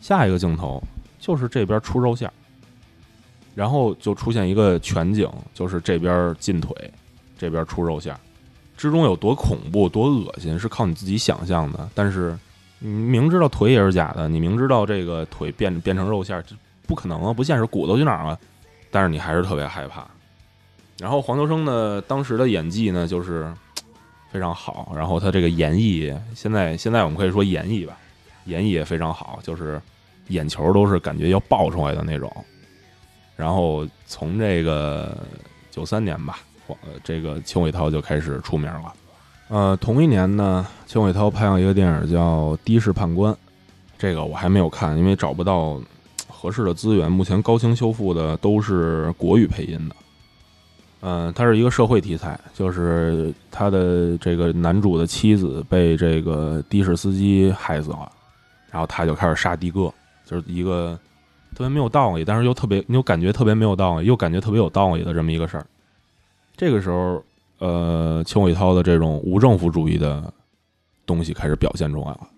[0.02, 0.80] 下一个镜头
[1.18, 2.30] 就是这边出肉馅，
[3.56, 6.76] 然后就出现一个全景，就是这边进腿，
[7.38, 8.14] 这边出肉馅。
[8.76, 11.88] 之中有多恐怖、多恶心，是靠你自己想象的。
[11.94, 12.38] 但是
[12.78, 16.54] 你明知道腿也是假的，你明知道这个腿变变成肉馅，这
[16.86, 18.38] 不可能啊，不现实，骨头去哪儿了？
[18.90, 20.06] 但是你还是特别害怕。
[20.98, 23.50] 然后黄秋生呢，当时的演技呢，就是
[24.30, 24.92] 非常好。
[24.94, 27.96] 然后他这个演绎，现在现在我们可以说演绎吧，
[28.44, 29.80] 演绎也非常好，就是
[30.28, 32.30] 眼球都是感觉要爆出来的那种。
[33.36, 35.16] 然后从这个
[35.70, 36.40] 九三年吧。
[36.68, 38.92] 呃，这个邱伟涛就开始出名了。
[39.46, 43.32] 呃，同一年呢，邱伟涛拍了一个电影叫《的士判官》，
[43.96, 45.80] 这个我还没有看，因为找不到
[46.26, 47.08] 合适的资源。
[47.08, 49.94] 目前高清修复的都是国语配音的。
[51.02, 58.10] 嗯，它是一个社会题材，就是他的这个男主的妻子被这个的士司机害死了，
[58.72, 59.92] 然后他就开始杀的哥，
[60.24, 60.98] 就是一个
[61.56, 65.66] 特别没有道理，但是又特别你又感觉特别没有道理，又感觉特别有道理的这么一个事儿。
[66.54, 67.24] 这个时候，
[67.60, 70.30] 呃，邱伟涛的这种无政府主义的
[71.06, 72.28] 东西开始表现出来了。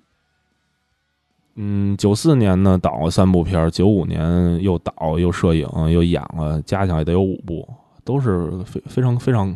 [1.56, 7.68] 嗯，九四年呢导了三部片，九五年又导又摄影又演了，加起来得有五部，
[8.04, 9.52] 都是非非常非常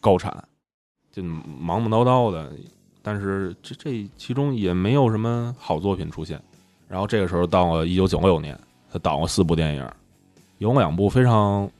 [0.00, 0.32] 高产，
[1.10, 2.52] 就忙忙叨叨的。
[3.02, 6.40] 但是这这其中也没有什么好作品出现。
[6.86, 8.56] 然后这个时候到了一九九六年，
[8.92, 9.88] 他导了四部电影，
[10.58, 11.70] 有两部非常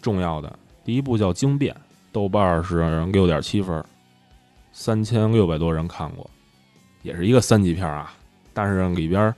[0.00, 0.58] 重要的。
[0.84, 1.74] 第一部叫《惊变》，
[2.12, 3.84] 豆瓣是六点七分，
[4.72, 6.28] 三千六百多人看过，
[7.02, 8.14] 也是一个三级片啊。
[8.54, 9.34] 但是里边，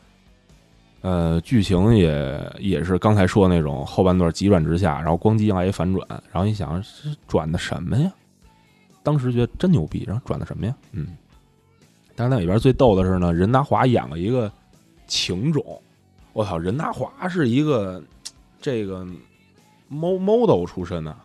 [1.00, 8.12] 呃，剧情也也是刚才说的那种后半段急转直下，然后咣叽来一反转，然后一想是转的什么呀？
[9.02, 10.74] 当时觉得真牛逼，然后转的什么呀？
[10.92, 11.16] 嗯。
[12.14, 14.52] 但是那里边最逗的是呢，任达华演了一个
[15.06, 15.80] 情种，
[16.32, 18.02] 我操，任达华是一个
[18.60, 19.06] 这个
[19.88, 21.16] model 出身的。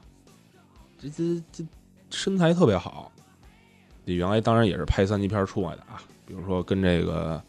[0.99, 1.65] 这这这
[2.09, 3.11] 身材特别好，
[4.05, 7.41] 你原来当然也是拍三级片出来的啊，比如说跟这个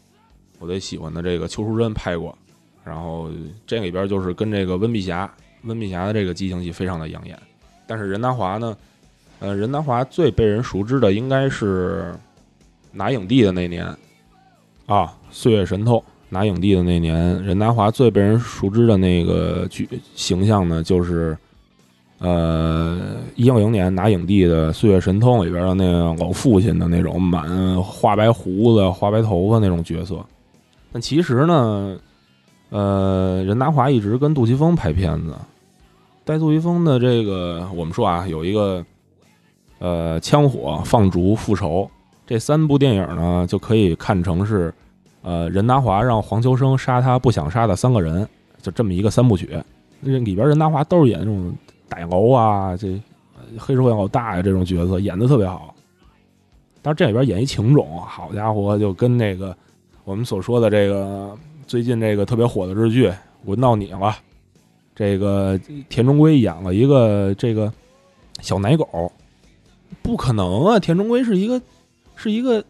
[0.59, 2.37] 我最喜欢的这个邱淑贞拍过，
[2.83, 3.29] 然后
[3.65, 7.39] 这里边就是跟这个温碧霞，温碧霞的这个激情戏非常的养眼。
[7.87, 8.77] 但是任达华呢，
[9.39, 12.13] 呃，任达华最被人熟知的应该是
[12.91, 13.85] 拿影帝的那年
[14.85, 15.97] 啊，《岁月神偷》
[16.35, 21.37] 拿影帝的那年，任达华最被人熟知的那个剧形象呢，就是。
[22.17, 27.43] 呃，一零年拿影帝的《岁月神偷》里边的那个老父亲的那种满
[27.83, 30.25] 画白胡子、花白头发那种角色，
[30.93, 31.99] 但其实呢，
[32.69, 35.35] 呃，任达华一直跟杜琪峰拍片子，
[36.23, 38.83] 带杜琪峰的这个我们说啊，有一个
[39.79, 41.87] 呃枪火、放逐、复仇
[42.25, 44.73] 这三部电影呢，就可以看成是
[45.25, 48.27] 呃任达华让黄秋生杀他不想杀的三个人，
[48.61, 49.57] 就这么一个三部曲。
[49.99, 51.51] 那里边任达华都是演那种
[51.89, 53.01] 歹楼啊，这
[53.57, 55.73] 黑社会老大呀这种角色，演的特别好。
[56.83, 59.57] 但是这里边演一情种，好家伙，就跟那个
[60.03, 63.07] 我们所说的这个最近这个特别火的日剧
[63.45, 64.09] 《轮到你了》，
[64.93, 65.59] 这个
[65.89, 67.73] 田中圭演了一个这个
[68.41, 69.11] 小奶狗，
[70.03, 70.77] 不可能啊！
[70.77, 71.59] 田中圭是一个
[72.15, 72.63] 是一个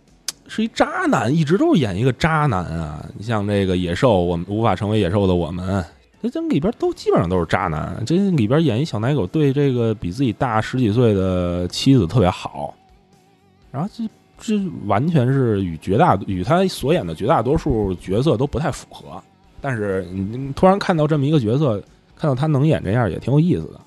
[0.47, 3.05] 是一渣男，一直都是演一个渣男啊！
[3.17, 5.83] 你像这个野兽，我们无法成为野兽的我们，
[6.21, 8.01] 这这里边都基本上都是渣男。
[8.05, 12.73] 这里边演一小奶狗，对这个比自己大十几岁的妻子特别好。
[13.71, 14.03] 然后这
[14.37, 19.21] 这完全是与绝大与他所演的绝大多数角色都不太符合，
[19.59, 21.81] 但是你突然看到这么一个角色，
[22.15, 23.79] 看到他能演这样也挺有意思的。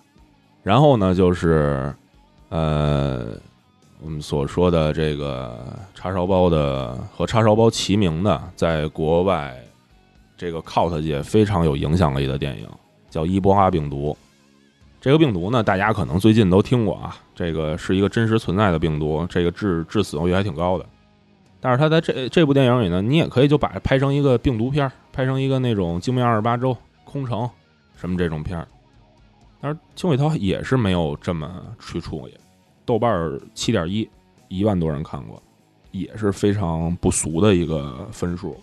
[0.63, 1.95] 然后呢，就是
[2.51, 3.29] 呃，
[4.01, 9.57] 我们所说的这个叉烧包的和叉烧包齐名的，在国外
[10.37, 12.69] 这个 cult 界非常有影响力的电影，
[13.11, 14.13] 叫《伊波拉病毒》。
[15.01, 20.87] 这个病毒呢，大家可能最近都听过啊，这个是一个真实存在的病毒，这个致致死率还挺高的。
[21.61, 26.71] 但是它在这这部电影里呢，你也可以就把它拍成一个病毒片，拍成一个那种《惊命二十八周》
[27.05, 27.41] 《空城》
[27.97, 28.67] 什么这种片儿。
[29.61, 32.35] 但是邱伟涛也是没有这么去处理，
[32.89, 34.09] 豆瓣七点一，
[34.49, 35.43] 一万多人看过，
[35.91, 38.59] 也是非常不俗的一个分数。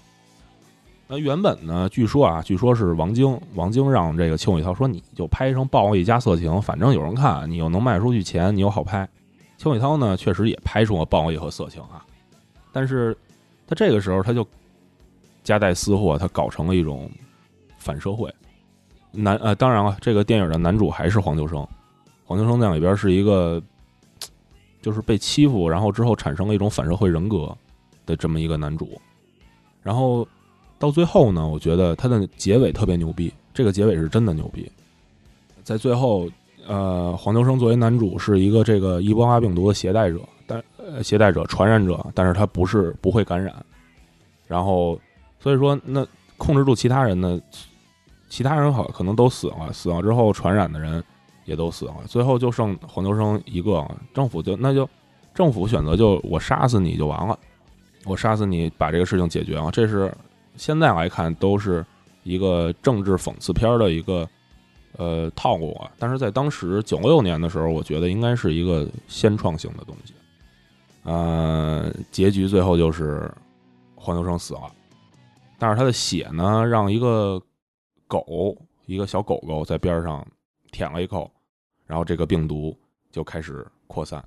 [1.07, 1.87] 那原本呢？
[1.89, 9.07] 据说啊，据说是王晶，王晶让这个邱伟涛说：“你就拍成暴力加色情，反正有人看，你又能卖出去钱，你又好拍。”
[9.59, 12.03] 邱伟涛呢，确实也拍出了暴力和色情啊，
[12.71, 13.15] 但是
[13.67, 14.43] 他这个时候他就
[15.43, 17.07] 夹带私货，他搞成了一种
[17.77, 18.33] 反社会。
[19.11, 21.63] 男呃，当然了，这个电影的男主还是黄秋生，
[22.25, 23.61] 黄秋生在里边是一个
[24.85, 27.57] 就是被欺负，然后之后产生了一种反社会人格
[28.05, 29.01] 的这么一个男主，
[29.81, 30.27] 然后。
[30.77, 33.33] 到最后呢，我觉得他的结尾特别牛逼。
[33.53, 34.69] 这个结尾是真的牛逼，
[35.63, 36.29] 在最后，
[36.67, 43.55] 呃，黄秋生作为男主是一个这个伊波拉病毒的携带者，但呃，携带者、传染者，但是他不是不会感染。
[44.47, 44.99] 然后，
[45.39, 46.05] 所以说，那
[46.35, 47.39] 控制住其他人呢？
[48.27, 51.01] 其他人好可能都死了，死了之后传染的人
[51.45, 53.87] 也都死了，最后就剩黄秋生一个。
[54.13, 54.87] 政府就那就
[55.33, 57.39] 政府选择就我杀死你就完了，
[58.03, 60.13] 我杀死你把这个事情解决了，这是。
[60.57, 61.85] 现在来看，都是
[62.23, 64.25] 一个政治讽刺片的一个
[64.95, 65.91] 呃套路啊。
[65.99, 70.13] 但是在当时九六年的时候，我觉得应该是一个先创性的东西。
[71.03, 73.29] 呃，结局最后就是
[73.95, 74.61] 黄秋生死了，
[75.59, 77.37] 但是他的血呢，让一个
[78.07, 80.25] 狗，一个小狗狗在边上
[80.71, 81.29] 舔了一口，
[81.85, 82.77] 然后这个病毒
[83.11, 84.23] 就开始扩散、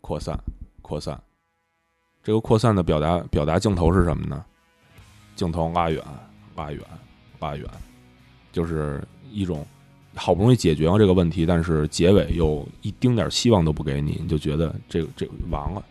[0.00, 0.38] 扩散、
[0.80, 1.20] 扩散。
[2.22, 4.44] 这个扩散的表达表达镜头是什么呢？
[5.34, 6.04] 镜头拉远，
[6.54, 6.80] 拉远，
[7.40, 7.68] 拉远，
[8.52, 9.66] 就是一种
[10.14, 15.84] 好不容易解决了这个问题，但是结尾又一丁点希望都不给你，你就觉得这个这个完了，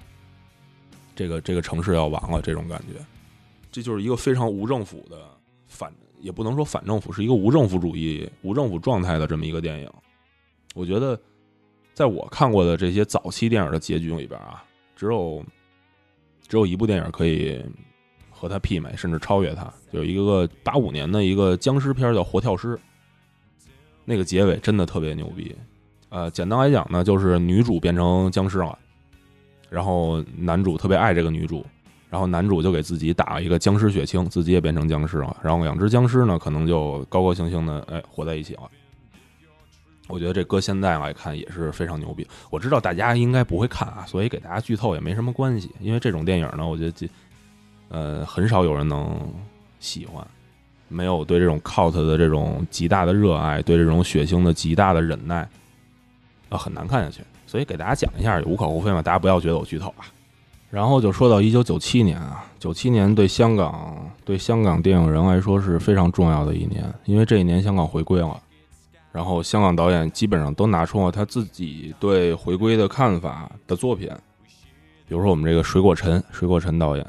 [1.16, 3.04] 这个这个城市要完了，这种感觉，
[3.72, 5.18] 这就是一个非常无政府的
[5.68, 9.92] 反，也不能说反政府，是一个无政府主义、无政府状态的这么一个电影。
[10.74, 11.20] 我觉得，
[11.94, 14.64] 在我看过的这些早期电影的结局里边啊，
[14.96, 15.44] 只有
[16.48, 17.64] 只有一部电影可以。
[18.34, 22.70] 和他媲美，甚至超越他，有一个八五年的一个僵尸片叫《活跳尸》，
[24.04, 25.56] 那个结尾真的特别牛逼。
[26.10, 28.76] 呃，简单来讲呢，就是女主变成僵尸了，
[29.70, 31.64] 然后男主特别爱这个女主，
[32.10, 38.64] 然后男主就给自己打了一个僵尸血清，自己也变成僵尸了，然后两只僵尸呢，可能就高高兴兴的哎活在一起了。
[40.12, 42.28] 我觉得这搁现在来看也是非常牛逼。
[42.50, 47.10] 我知道大家应该不会看啊，所以给大家剧透也没什么关系，因为这种电影呢，我觉得这。
[47.94, 49.20] 呃，很少有人能
[49.82, 50.26] 喜欢，
[50.88, 55.46] 没有对这种 cult 的这种极大的热爱，对这种血腥的极大的忍耐，
[56.48, 57.22] 啊，很难看下去。
[57.46, 60.08] 所以给大家讲一下也无可厚非嘛，大家不要觉得我剧透啊。
[60.70, 68.42] 然后就说到一九九七年啊，九七年对香港对香港电影人来说是非常重要的一年，因为这一年香港回归了，
[69.12, 74.10] 然后香港导演基本上都拿出了他自己对回归的看法的作品，
[75.08, 77.06] 比如说我们这个水果陈，水果陈导演。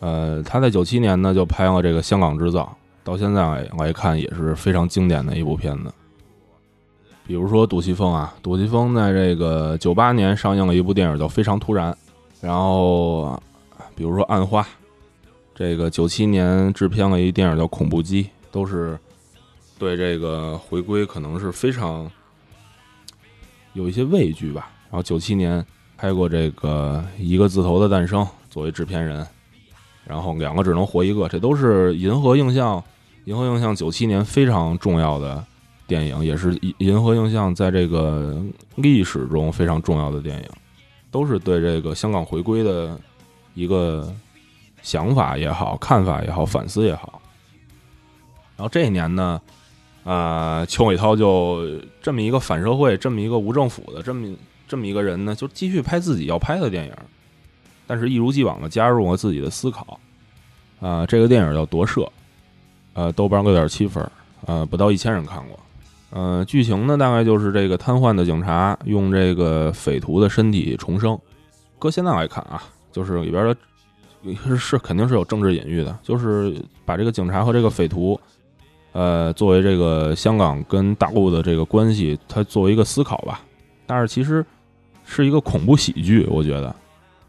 [0.00, 2.76] 呃，他在九七年呢就拍了这个《香港制造》，
[3.06, 5.92] 到现在来看也是非常经典的一部片子。
[7.26, 11.90] 比如说杜琪峰啊，杜琪峰在这个九八年上映了一部电影叫《非常突然》，
[12.42, 13.42] 然后
[13.94, 14.62] 比如说《暗花》，
[15.54, 18.96] 这个九七年制片了一电影叫《恐怖机》，都是
[19.78, 22.10] 对这个回归可能是非常
[23.74, 24.70] 有一些畏惧吧。
[24.90, 25.64] 然后九七年
[25.96, 29.26] 拍过这个一个字头的诞生，作为制片人，
[30.04, 32.82] 然后两个只能活一个，这都是银河映像，
[33.24, 35.44] 银河映像九七年非常重要的
[35.86, 38.40] 电影，也是银河映像在这个
[38.76, 40.48] 历史中非常重要的电影，
[41.10, 42.98] 都是对这个香港回归的
[43.54, 44.10] 一个
[44.82, 47.20] 想法也好、看法也好、反思也好。
[48.56, 49.40] 然后这一年呢，
[50.06, 51.68] 啊，邱伟涛就
[52.00, 54.32] 这么一个反社会、这么一个无政府的这么
[54.68, 56.92] 这么一个人呢，就继续拍自己要拍的电影，
[57.88, 59.98] 但是一如既往的加入了自己的思考。
[60.78, 62.02] 啊，这个电影叫《夺舍》，
[62.92, 64.08] 呃，豆瓣六点七分，
[64.44, 65.58] 呃，不到一千人看过。
[66.10, 71.18] 呃，剧情呢，大概就是这个瘫痪的警察用这个匪徒的身体重生。
[71.80, 73.56] 搁现在来看啊，就是里边的
[74.44, 76.54] 是是肯定是有政治隐喻的，就是
[76.84, 78.20] 把这个警察和这个匪徒。
[78.96, 83.42] 呃，作为这个香港跟大陆的这个关系，它作为一个思考吧，
[83.84, 84.42] 但是其实
[85.04, 86.74] 是一个恐怖喜剧，我觉得。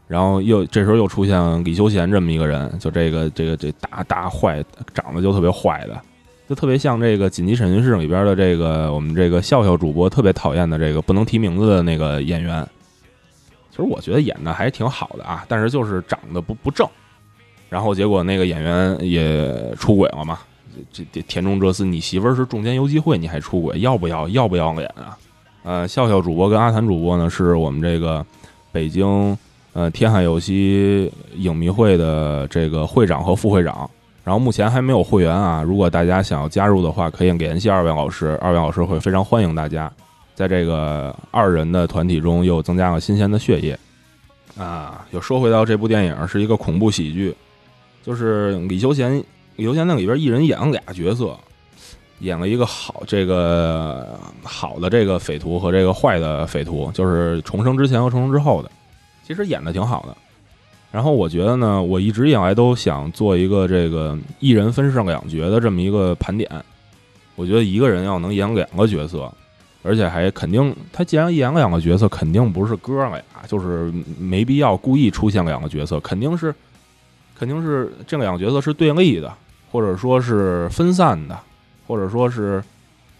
[0.06, 4.64] 然后又这时候又出现李修贤这么一个人，就这个这个这大大坏，
[4.94, 6.00] 长得就特别坏的，
[6.48, 12.66] 就特别像这个紧急审讯室里边的这个我们这个笑笑主播特别讨厌的这个不能提名字的那个演员。
[13.70, 16.88] 其实我觉得演的还挺好的啊，但是就是长得不不正。
[17.68, 20.38] 然后结果那个演员也出轨了嘛。
[20.92, 25.16] 这这田中哲司，你媳妇儿是中间游击会，你还出轨，要不要要不要脸啊？
[25.64, 28.24] 呃，笑笑主播跟阿谭主播呢，是我们这个
[28.72, 29.36] 北京
[29.74, 33.90] 呃天海游戏影迷会的这个会长和副会长，
[34.24, 35.62] 然后目前还没有会员啊。
[35.62, 39.92] 如果大家想要加入的话，可以联系二位老师，二位老师会非常欢迎大家。
[40.34, 43.78] 在这个二人的团体中，又增加了新鲜的血液
[44.56, 45.04] 啊。
[45.10, 47.34] 又说回到这部电影，是一个恐怖喜剧，
[48.02, 49.22] 就是李修贤。
[49.58, 51.36] 游仙那里边一人演了俩角色，
[52.20, 58.70] 演了一个好这个好的这个匪徒和这个坏的匪徒，就是重生之前和重生之后的，
[59.26, 60.16] 其实演的挺好的。
[60.92, 66.48] 然后我觉得呢，我一直以来都想做一个这个一人分饰两角的这么一个盘点。
[67.34, 69.30] 我觉得一个人要能演两个角色，
[69.82, 76.54] 而且还肯定他既然演两个角色，肯定不是哥俩，就是没必要故意出现两个角色，肯定是
[77.38, 79.32] 肯定是这两个角色是对立的。
[79.70, 81.38] 或者说是分散的，
[81.86, 82.62] 或者说是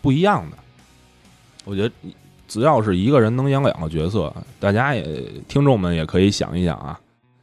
[0.01, 0.57] 不一样的。
[1.64, 1.92] 我觉得
[2.46, 5.03] 只要是一个人能演两个角色，大家也
[5.46, 6.99] 听众们也可以想一想啊，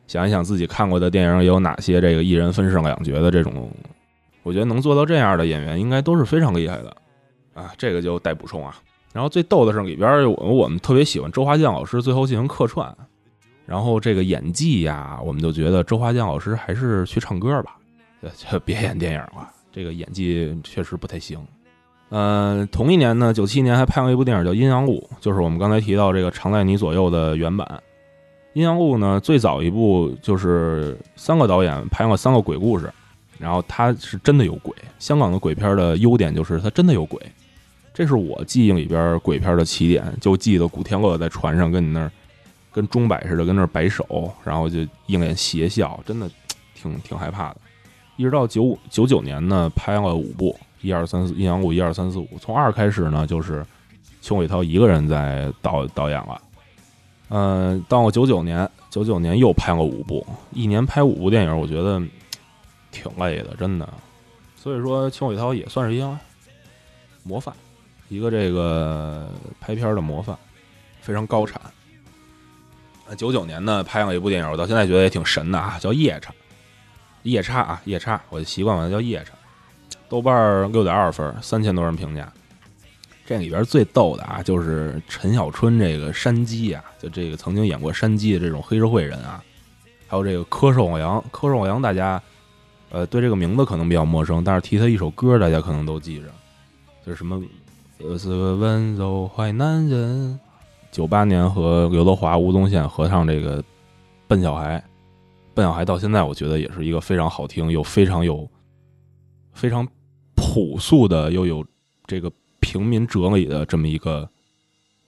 [0.08, 3.70] 想一想自己看过的电影有哪些这个一人分饰两角的这种。
[4.44, 6.96] 我觉得能做到这样的演员，应该都是非常厉害的
[7.54, 7.72] 啊。
[7.78, 8.76] 这个就待补充啊。
[9.14, 12.96] 然后最逗的是里边我我们特别喜欢周华健老师最后进行客串，
[13.66, 17.78] 然后这个演技呀，我们就觉得周华健老师还是去唱歌吧。
[18.36, 21.40] 就别演电影了，这个演技确实不太行。
[22.10, 27.68] 嗯，同一年呢，九七年还拍过一部电影叫《阴阳路》，就是我们刚才提到这个《常在你左右》的原版。
[28.54, 32.90] 《阴阳路》呢，最早一部就是三个导演拍过三个鬼故事，
[33.38, 34.74] 然后他是真的有鬼。
[35.00, 37.20] 香港的鬼片的优点就是它真的有鬼，
[37.94, 40.06] 这是我记忆里边鬼片的起点。
[40.22, 42.12] 就记得古天乐在船上跟你那儿
[42.72, 46.30] 跟钟摆似的跟那儿摆手，然后就一脸邪笑，真的
[46.76, 47.58] 挺挺害怕的。
[48.18, 52.28] 一直到九五九九年呢，拍了五部，一二三四，阴阳路一二三四五。
[52.40, 53.66] 从二开始呢，就是
[54.22, 56.42] 邱伟涛一个人在导导演了。
[57.30, 62.02] 嗯，到了九九年，九九年又拍了五部，一年拍五部电影，我觉得
[62.92, 63.94] 挺累的，真的。
[64.56, 66.18] 所以说，邱伟涛也算是一样
[67.24, 67.54] 模范，
[68.08, 69.28] 一个这个
[69.60, 70.38] 拍片的模范，
[71.02, 71.60] 非常高产。
[73.18, 76.32] 九九年呢，拍了一部电影，我到现在觉得也挺神的啊，叫《夜叉》。
[77.26, 79.32] 夜叉啊，夜叉，我就习惯管它叫夜叉。
[80.08, 82.32] 豆瓣六点二分，三千多人评价。
[83.26, 89.44] 这里边最逗的啊，就是陈小春这个山鸡啊，就这个曾经演过山鸡的这种黑社会人啊，
[90.08, 91.24] 还有这个柯受良。
[91.32, 92.22] 柯受良大家
[92.92, 96.28] 呃对这个名字可能比较陌生，但是提他一首歌，大家可能都记着，
[97.04, 97.42] 就是什么
[97.98, 100.40] 呃是个温柔坏男人。
[100.92, 103.62] 九八年和刘德华、吴宗宪合唱这个
[104.28, 104.78] 《笨小孩》。
[105.56, 108.48] 笨小孩到现在，我觉得也是一个非常好听又非常有、
[109.54, 109.88] 非常
[110.36, 111.66] 朴素的又有
[112.06, 112.30] 这个
[112.60, 114.30] 平民哲理的这么一个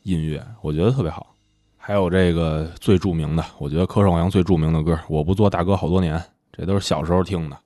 [0.03, 1.35] 音乐，我觉得特别好。
[1.75, 6.17] 还有这个最著名的，我觉得柯受良最著名的歌《我不做大哥好多年》，
[6.51, 7.57] 这都是小时候听的。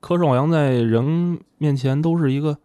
[0.00, 2.56] 柯受良在人面前都是一个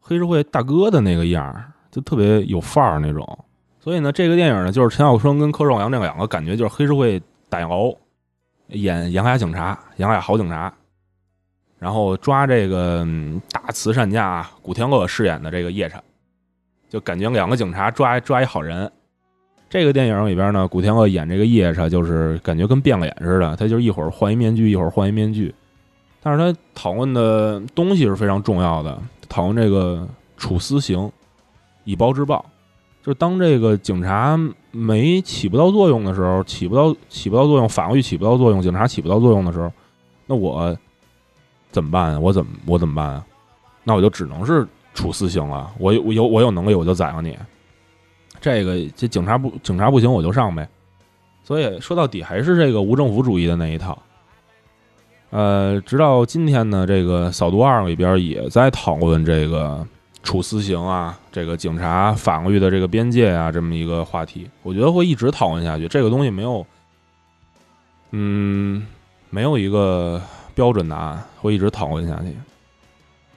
[0.00, 3.44] 黑社会大哥的那个样儿，就特别有范儿那种。
[3.80, 7.70] 所以呢，这个电影呢，就是陈小春跟柯受良这两个感觉就是黑社会打洋
[8.72, 10.72] 演演俩警察，演俩好警察，
[11.78, 13.06] 然后抓这个
[13.50, 16.02] 大慈善家古天乐饰演的这个夜叉，
[16.88, 18.90] 就感觉两个警察抓抓一好人。
[19.68, 25.54] 这个电影里边呢，古天乐演这个夜叉，就是感觉跟变脸似的，他就一会儿换一面具，一会儿换一面具。
[26.22, 30.06] 但是他讨论的东西是非常重要的，讨论这个
[30.36, 31.10] 处私刑，
[31.84, 32.44] 以暴制暴。
[33.02, 34.38] 就是当这个警察
[34.72, 39.72] 没起不到作用的时候，起不到起不到作用，法律起不到作用，警察起不到作用的时候，
[40.26, 40.76] 那我。
[41.70, 42.20] 怎么办？
[42.20, 43.24] 我怎么我怎么办啊？
[43.82, 45.72] 那我就只能是处死刑了。
[45.78, 47.34] 我有我有我有能力，我就宰了你。
[48.42, 50.68] 这个这警察不警察不行，我就上呗。
[51.42, 53.98] 所以说到底还是这个无政府主义的那一套。
[55.30, 59.86] 呃，直到今天呢，这个《扫毒二》里边也在讨论这个
[60.22, 64.48] 处私刑啊，这个警察法律的这个边界啊，这么一个话题。
[64.62, 65.88] 我觉得会一直讨论下去。
[65.88, 66.66] 这个东西没有，
[68.10, 68.86] 嗯，
[69.30, 70.20] 没有一个。
[70.54, 72.36] 标准答案会一直讨论下去。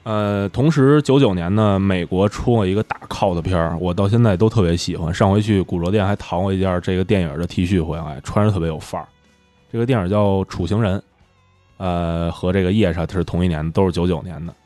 [0.02, 5.14] 呃，同时九九年呢，美国出了一个大 cos 片儿，我到现在都特别喜欢。
[5.14, 9.08] 上回去古着店还淘了一件这个电影的 T 恤回来，穿着特别有范儿。
[9.72, 10.98] 这个电影叫《处刑人》，
[11.78, 14.52] 呃，和这个夜叉是同一年，都是九九年的。《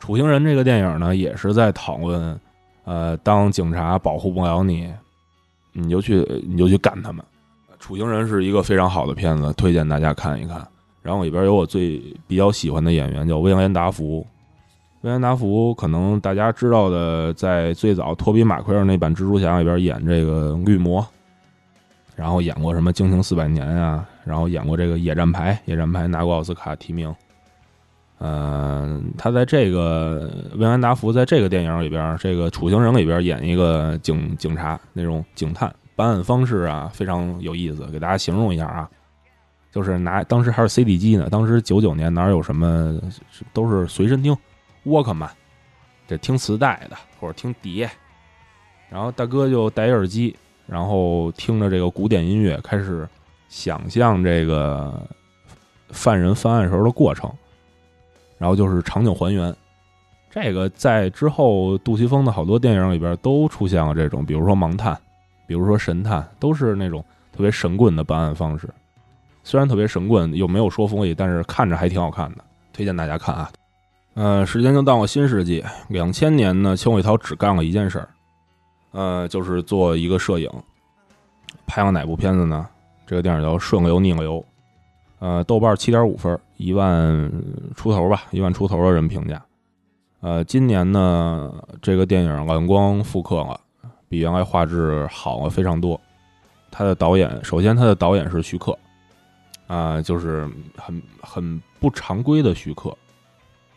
[0.00, 2.40] 处刑人》这个电影呢，也是在讨论，
[2.84, 4.90] 呃，当警察保护不了你，
[5.72, 7.24] 你就去你就去干他们。
[7.82, 10.66] 《处刑人》是一个非常好的片子，推荐大家看一看。
[11.02, 14.26] 然后里边有我最比较喜欢的演员，叫威廉达福。
[15.02, 21.06] 威廉达福可能大家知道的，在最早托比马奎尔那版蜘蛛侠里边演这个绿魔，
[22.16, 27.14] 然后演过什么《惊情四百年》啊，然后演过这个《野战排》，《野战排》拿过奥斯卡提名。
[28.22, 38.88] 嗯，他在这个威廉达福在这个电影里边，这个《处刑人》里边演一个警警察那种警探，办案方式啊非常有意思，给大家形容一下啊。
[39.72, 43.00] 就是拿当时还是 CD 机呢，当时九九年哪有什么，
[43.54, 44.36] 都是随身听
[44.84, 45.30] ，Walkman，，
[46.06, 47.88] 这听磁带的或者听碟，
[48.90, 53.08] 然后大哥就戴耳机，然后听着这个古典音乐，开始
[53.48, 55.08] 想象这个
[55.88, 57.32] 犯人犯案时候的过程，
[58.40, 59.54] 然后就是场景还原。
[60.30, 64.94] 这个在之后杜琪峰的好多电影里边都出现了这种，比如说《盲探》，
[65.46, 68.68] 比如说《神探》，都是那种特别神棍的办案方式。
[69.42, 73.50] 虽然特别神棍，又没有说服力，但是看着还挺好看的，推荐大家看啊。
[74.14, 78.08] 呃，时间就到了新世纪，两千年呢，邱伟涛只干了一件事儿，
[78.92, 80.50] 呃，就是做一个摄影，
[81.66, 82.68] 拍了哪部片子呢？
[83.06, 84.34] 这个电影叫《顺流逆流》，
[85.20, 87.32] 呃，豆瓣七点五分，一万
[87.76, 89.40] 出头吧，一万出头的人评价。
[90.20, 93.60] 呃，今年呢，这个电影蓝光复刻了，
[94.08, 96.00] 比原来画质好了非常多。
[96.70, 98.76] 他的导演，首先他的导演是徐克。
[99.66, 102.92] 啊，就是很很不常规的徐克，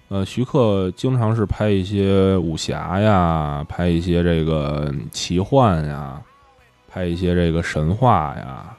[0.08, 6.20] 呃，徐克经常是拍一些武侠呀，拍一些这个奇幻呀，
[6.88, 8.76] 拍一些这个神话呀。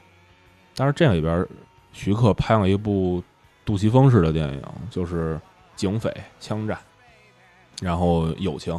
[0.75, 1.47] 但是这里边，
[1.95, 3.23] 徐克拍了一部
[3.63, 5.39] 杜琪峰式的电影，就是
[5.77, 6.77] 警匪枪战，
[7.81, 8.77] 然后友情。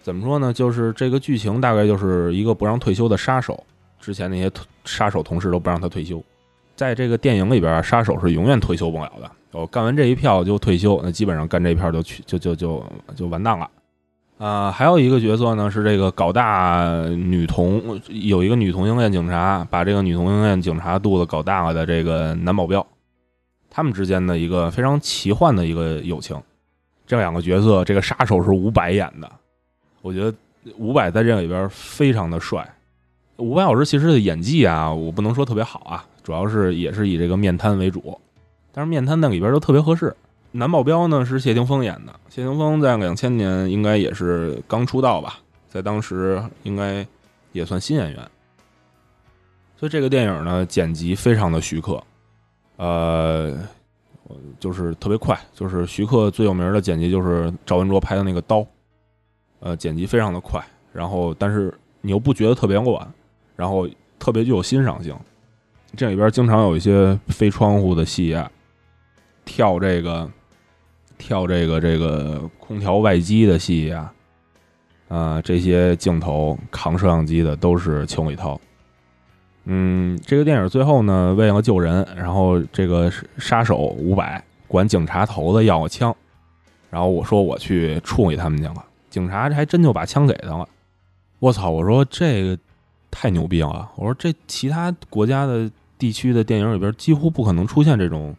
[0.00, 0.52] 怎么说呢？
[0.52, 3.62] 就是这个剧情大概就是一个不让退休的杀手，
[3.98, 4.50] 之前那些
[4.84, 6.24] 杀手同事都不让他退休。
[6.76, 9.30] 在这个电影里边，杀手是永远退休不了的。
[9.50, 12.86] 我干完这一票就退休，那基本上干这一票就去就就就
[13.16, 13.68] 就完蛋了。
[14.38, 22.86] 啊，还有一个角色呢，是这个搞大女同，有一个女同性恋警察，把这个女同性恋警察肚子搞大了的这个男保镖，
[23.68, 26.40] 他们之间的一个非常奇幻的一个友情。
[27.04, 29.28] 这两个角色，这个杀手是伍佰演的，
[30.02, 30.32] 我觉得
[30.76, 32.64] 伍佰在这里边非常的帅。
[33.38, 36.04] 伍佰老师其实的演技啊，我不能说特别好啊。
[36.22, 38.20] 主要是也是以这个面瘫为主，
[38.70, 40.14] 但是面瘫那里边都特别合适。
[40.50, 45.38] 男保镖呢是谢霆锋演的，谢霆锋在两千年应该也是刚出道吧，
[45.68, 47.06] 在当时应该
[47.52, 48.30] 也算新演员。
[49.76, 52.02] 所以这个电影呢剪辑非常的徐克，
[52.76, 53.56] 呃，
[54.58, 58.66] 就是特别快，就是徐克最有名的剪辑就是赵文卓拍的那个刀，
[59.60, 60.60] 呃，剪辑非常的快，
[60.92, 63.12] 然后但是你又不觉得特别乱，
[63.54, 63.86] 然后
[64.18, 65.16] 特别具有欣赏性。
[65.96, 68.50] 这里边经常有一些飞窗户的戏啊，
[69.44, 70.28] 跳这个，
[71.18, 74.10] 跳这个这个空调外机的戏呀，
[75.08, 78.58] 啊，这些镜头扛摄像机的都是邱伟涛。
[79.64, 86.14] 嗯，这个电影最后呢，为了救人，然后这个杀手伍佰管警察头子要了枪，
[86.88, 90.66] 然后我说我去处理他们去了，警察还真就把枪给他了。
[91.40, 91.68] 我操！
[91.68, 92.58] 我说这个。
[93.10, 93.90] 太牛逼了！
[93.96, 98.36] 我说这其他国家的地区的电影里边几乎不可能出现这种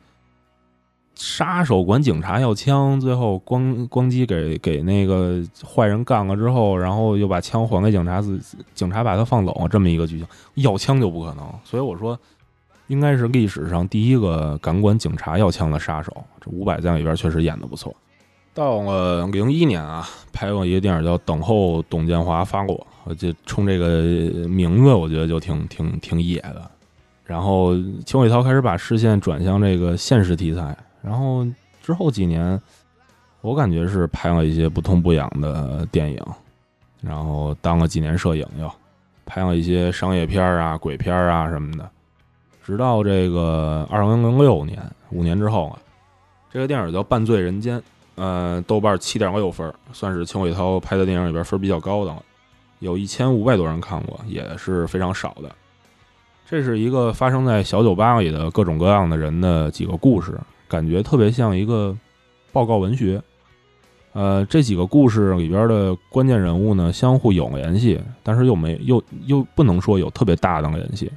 [1.19, 8.23] 杀手管警察要枪，最后咣咣叽给给那个坏人干了之后，然后又把枪还给警察，
[8.73, 11.45] 警察把他放走，这么一个剧情，要枪就不可能。
[11.65, 12.17] 所以我说，
[12.87, 16.15] 应该是历史上第一个敢管警察要枪的杀手。
[16.39, 17.93] 这五百在里边确实演的不错。
[18.53, 26.71] 到了零一年啊，拍过一个电影叫《等候董建华发落》，我就冲这个名字，我觉得就挺挺挺野的。
[27.25, 27.73] 然后
[28.05, 30.77] 秦伟涛开始把视线转向这个现实题材。
[31.01, 31.45] 然后
[31.81, 32.61] 之后几年，
[33.41, 36.21] 我感觉是拍了一些不痛不痒的电影，
[37.01, 38.69] 然后当了几年摄影，又
[39.25, 41.89] 拍了一些商业片啊、鬼片啊什么的。
[42.63, 44.79] 直到这个二零零六年，
[45.09, 45.79] 五年之后啊，
[46.51, 47.79] 这个电影叫《半醉人间》，
[48.15, 52.21] 呃，豆瓣七点六分，算是秦伟涛拍的电影里边分比较高的了，
[52.79, 55.49] 有一千五百多人看过，也是非常少的。
[56.45, 60.37] 这是一个发生在小酒吧里的各种各样的人的几个故事。
[60.69, 61.97] 感觉特别像一个
[62.53, 63.21] 报告文学，
[64.13, 71.11] 呃，这几个故事里边的关键人物呢，相互有联系，但是又没又又不能说有特别大的联系，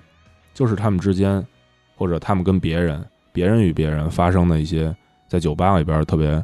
[0.55, 1.47] 就是他们之间，
[1.97, 4.95] 或者他们跟别人，别人与别人发生的一些
[5.29, 6.43] 在酒吧里边特别，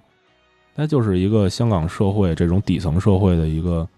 [0.75, 3.89] 那就是一个香港社会这种底层社会的一个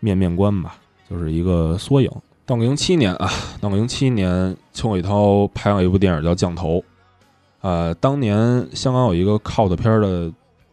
[0.00, 0.76] 面面观吧，
[1.08, 2.10] 就是一个缩影。
[2.44, 3.30] 到零七年啊，
[3.60, 6.78] 到零七年，邱伟涛拍了一部电影叫《降头》。
[7.62, 10.30] 呃，当年香港有一个靠的片的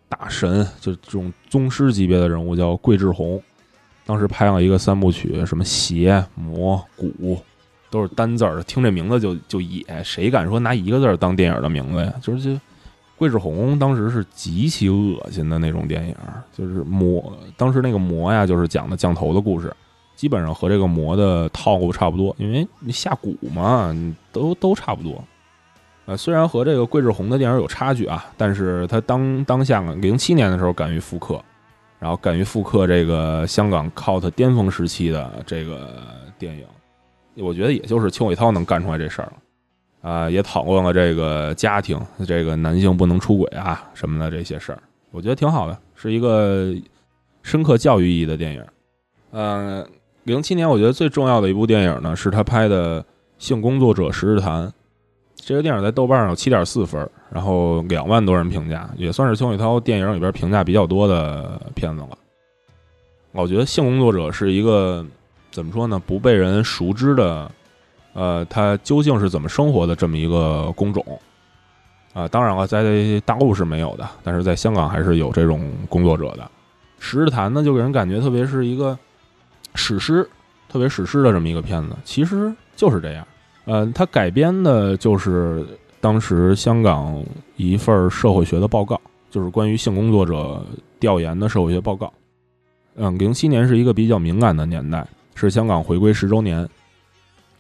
[0.10, 3.42] 大神，就这种宗师级别的人物叫桂志红，
[4.06, 7.38] 当时拍了一个三部曲，什么邪魔蛊，
[7.92, 12.12] 都是单字儿，听这名字就就野，谁敢说拿一个字当电影的名字呀？
[12.22, 12.60] 就是就
[13.16, 16.16] 桂志红当时是极其恶心的那种电影，
[16.58, 19.72] 就是魔，当时那个魔呀，就是讲的降头的故事，
[20.16, 23.96] 基本上和这个魔的套路差不多，因为你下蛊嘛，
[24.32, 25.24] 都都差不多。
[26.10, 31.40] 呃，虽然和这个桂志红的电影有差距啊，但是他当当下零七年的时候敢于复刻，
[32.00, 36.02] 然后敢于复刻这个香港 cult 巅峰时期的这个
[36.40, 36.66] 电影，
[37.36, 39.26] 我觉得也就是邱伟涛能干出来这事儿
[40.02, 44.82] 了，啊，也讨论了这个家庭，这个男性不能出轨啊什么的这些事儿，
[45.12, 46.74] 我觉得挺好的，是一个
[47.44, 48.66] 深刻教育意义的电影。
[49.30, 49.88] 嗯，
[50.24, 53.00] 零七年我觉得最重要的一部电影呢，是他拍的
[53.38, 54.68] 《性工作者十日谈》。
[55.42, 62.10] 这个电影在豆瓣上有七点四分，然后两万多人评价，也算是邱伟涛电影里边评价比较多的片子了。
[63.32, 65.06] 我觉得性工作者是一个
[65.52, 67.52] 怎么说呢，不被人熟知的，
[68.14, 71.04] 呃，他究竟是怎么生活的这么一个工种
[72.14, 72.28] 啊？
[72.28, 76.44] 当然了，在大陆是没有的，但是在香港还是有这种工作者的。
[77.00, 78.98] 《十日谈》呢，就给人感觉特别是一个
[79.74, 80.28] 史诗，
[80.68, 83.26] 特别史诗的这么一个片子，其实就是这样。
[83.70, 85.64] 呃，它改编的就是
[86.02, 87.24] 当时香港
[87.56, 89.00] 一份社会学的报告，
[89.30, 90.66] 就是关于性工作者
[91.00, 92.12] 调研的社会学报告。
[92.96, 95.06] 嗯，零七年是一个比较敏感的年代，
[95.36, 96.68] 是香港回归十周年。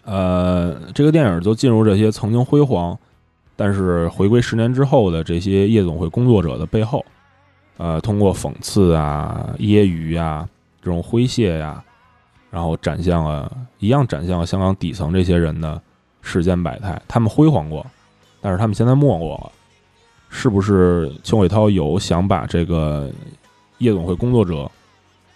[0.03, 2.97] 呃，这个电影就进入这些曾经辉煌，
[3.55, 7.05] 但是回归十年之后的这些夜总会工作者的背后，
[7.77, 10.49] 呃，通过讽刺啊、揶揄呀、
[10.81, 11.83] 这种诙谐呀，
[12.49, 15.79] 然后展现了一样展现了香港底层这些人的。
[16.21, 17.85] 世间百态，他们辉煌过，
[18.41, 19.51] 但是他们现在没落了。
[20.29, 23.09] 是不是邱伟涛有想把这个
[23.79, 24.69] 夜总会工作者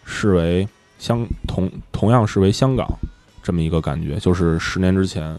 [0.04, 0.68] 视为
[1.00, 2.88] 香同同样视为香港
[3.42, 4.18] 这么一个感觉？
[4.18, 5.36] 就是十年之前，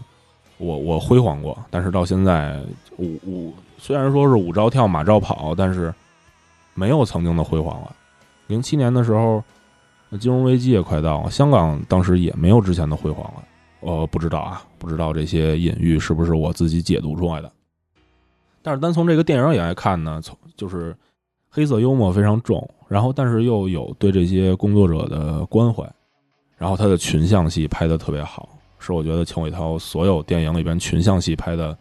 [0.57, 2.61] 我我辉煌过，但是到现在
[2.97, 5.93] 五五虽然说是五招跳马照跑，但是
[6.73, 7.95] 没有曾经的辉煌了。
[8.47, 9.41] 零七年的时候，
[10.19, 13.43] 金融危机也快到了，香港当时也没有之前的辉煌了。
[13.85, 17.51] 呃，不知道啊，不知道这些隐喻是不是我自己解读出来的。
[18.63, 20.95] 但是单从这个电影也来看呢，从就是
[21.51, 25.87] 黑色幽默非常重，然后但是又有对这些工作者的关怀，
[26.57, 31.77] 然后他的群像戏拍的特别好，是我觉得秦伟涛所有电影里边群像戏拍的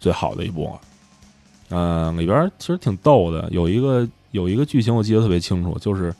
[0.00, 0.64] 最好的一部。
[0.66, 0.80] 啊
[1.68, 6.14] 嗯，里边其实挺逗的，有一个有一个剧情我记得特别清楚，就是。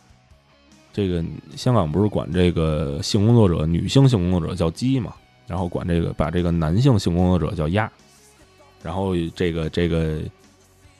[0.95, 1.22] 这个
[1.57, 5.12] 香港不是管这个性工作者、女性性工作者叫鸡嘛？
[5.49, 7.90] 然后管这个把这个男性性工作者叫鸭。
[8.80, 10.20] 然后这个这个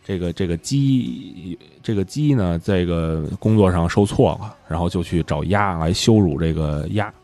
[0.05, 7.15] 这个这个鸡这个鸡呢，在这个工作上受挫了，然后就去找鸭来羞辱这个鸭。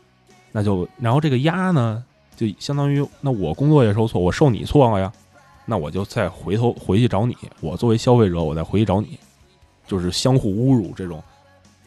[0.53, 2.01] 那就然后这个鸭呢，
[2.37, 5.11] 就相当于那我工作也受挫，我受你挫了呀，
[5.65, 7.35] 那我就再回头回去找你。
[7.59, 9.19] 我作为消费者，我再回去找你，
[9.85, 11.21] 就是相互侮辱这种。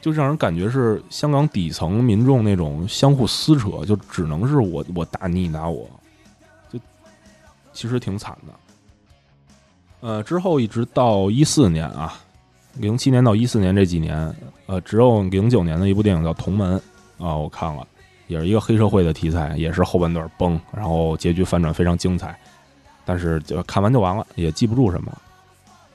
[0.05, 5.89] 就让人感觉是香港底层民众那种相互撕扯，就只能是我我打你，你打我，
[6.71, 6.79] 就
[7.73, 8.53] 其实挺惨的。
[10.01, 12.21] 呃，之后一直到一四年啊，
[12.75, 14.15] 零七年到一四年这几年，
[14.67, 16.79] 呃，只有零九年的一部电影叫《同门》
[17.27, 17.87] 啊，我看了，
[18.27, 22.39] 也是一个黑社会的题材，也是后半段崩，然后结局反转非常精彩，
[23.07, 25.11] 但是就看完就完了，也记不住什么。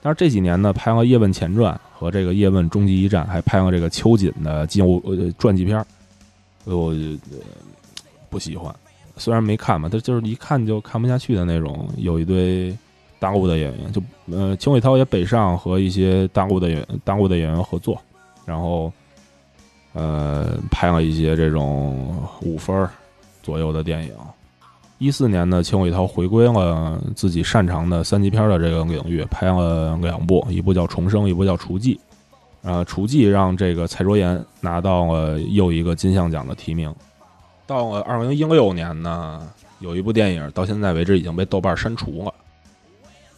[0.02, 5.86] 但是这几年呢，拍了《叶问前传》和这个《叶问终极一战》，还拍了这个秋瑾的纪呃传记片儿，
[6.66, 6.94] 我
[8.30, 8.74] 不喜欢。
[9.18, 11.90] 虽然没看吧，他就是一看就看不下去的那种。
[11.98, 12.74] 有一堆
[13.20, 18.02] 大陆的演员，就呃，秦伟涛也北上和一些大陆的演大陆的演员合作，
[18.46, 18.90] 然后
[19.92, 22.88] 呃，拍了一些这种五分
[23.44, 24.14] 左右的电影。
[25.00, 31.96] 一四年呢，秦伟涛回归了自己擅长的三级片的这个领域，拍了两部，一部叫《重生》，一部叫《厨妓》。
[32.64, 36.94] 呃，《厨妓》让这个蔡卓妍拿到了又一个金像奖的提名。
[37.66, 39.48] 到了二零一六年呢，
[39.80, 42.34] 有一部电影到现在为止已经被豆瓣删除了。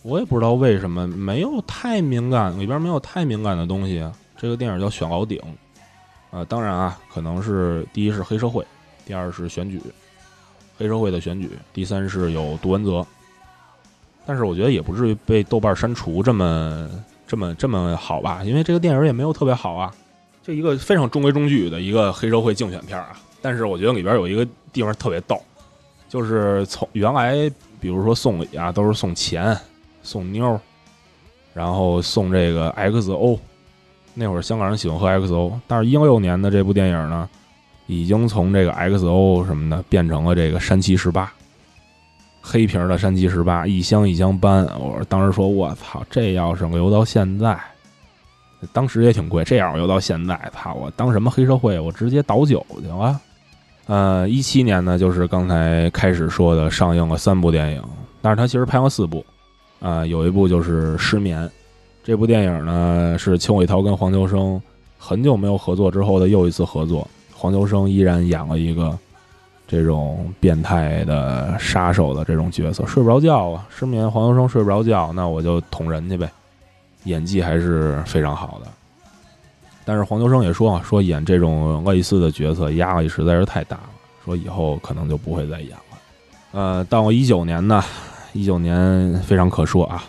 [0.01, 4.03] 我也不知道为什么，没有太敏感，里边没有太敏感的东西。
[4.35, 5.39] 这个电影叫《选老顶》，
[6.35, 8.65] 啊，当然啊，可能是第一是黑社会，
[9.05, 9.79] 第二是选举，
[10.81, 13.05] 黑社会的选举，第三是有杜文泽。
[14.25, 16.89] 但是我觉得也不至于被豆瓣删除这么
[17.27, 19.93] 这么这么好吧，因为这个电影也没有特别好啊，
[20.41, 23.15] 就一个非常中规中矩的一个黑社会竞选片啊。
[23.41, 25.39] 但是我觉得里边有一个地方特别逗，
[26.09, 29.57] 就是从原来比如说送礼啊，都是送钱、
[30.03, 30.59] 送妞，
[31.53, 33.37] 然后送这个 XO。
[34.13, 37.27] 那会儿香港人喜欢喝 XO，但是一六年的这部电影呢，
[37.91, 41.29] 已经从这个 XO 什么的变成了这个山七十八，
[42.41, 44.65] 黑瓶的山七十八，一箱一箱搬。
[44.79, 47.59] 我当时说，我操，这要是留到现在。
[48.71, 51.77] 当时也挺贵，这样留到现在，操我当什么黑社会？
[51.79, 53.19] 我直接倒酒去了。
[53.87, 57.83] 呃，一七年呢，就是刚才开始说的，上映了三部电影，
[58.21, 59.25] 但是他其实拍了四部，
[59.81, 61.43] 啊，有一部就是《失眠》，
[62.03, 64.61] 这部电影呢是邱伟涛跟黄秋生
[64.97, 67.05] 很久没有合作之后的又一次合作，
[67.41, 68.95] 黄秋生依然演了一个
[69.67, 76.31] 这种变态的杀手的这种角色，睡不着觉啊，失眠，黄秋生睡不着觉，那我就捅人去呗，
[77.05, 78.69] 演技还是非常好的。
[79.83, 83.89] 但是黄秋生也说啊，说演这种类似的角色压力实在是太大了，
[84.23, 85.97] 说以后可能就不会再演了。
[86.51, 87.83] 呃，到了一九年呢，
[88.33, 90.03] 一九年非常可说啊，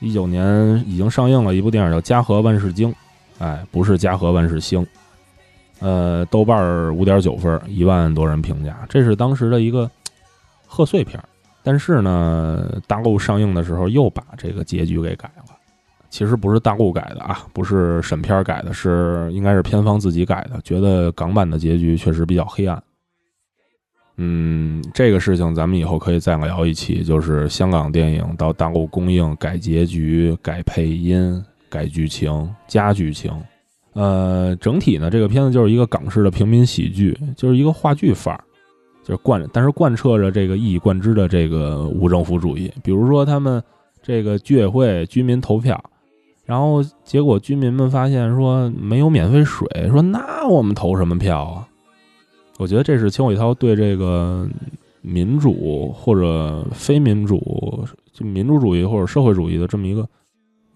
[0.00, 2.88] 一九年已经上映了一部电影叫《家和万事兴》，
[3.40, 4.86] 哎，不是家和万事兴。
[5.82, 9.90] 呃，豆瓣五点九分，一万多人评价，这是当时的一个
[10.66, 11.20] 贺岁片。
[11.64, 15.44] 但是呢，大陆上映的时候又把这个结局给改了。
[16.10, 20.60] 其实不是大陆改的啊，不是审片改的，是应该是片方自己改的。
[20.62, 22.82] 觉得港版的结局确实比较黑暗。
[24.16, 33.32] 嗯，这个事情咱们以后可以再聊一期，就是香港电影到大陆公映改结局、改配音、改剧情、加剧情。
[33.94, 38.42] 呃，整体呢，这个片子就是一个港式的平民喜剧，就是一个话剧范儿，
[39.04, 42.72] 就是贯，但是贯彻着这个一以贯之的这个无政府主义。
[42.82, 43.62] 比如说他们
[44.02, 45.82] 这个居委会居民投票。
[46.44, 51.68] 然后结果居民们发现说没有免费水，说那我们投什么票啊？
[52.58, 54.46] 我觉得这是邱伟涛对这个
[55.02, 60.06] 民主或者非民主，就民主主义或者社会主义的这么一个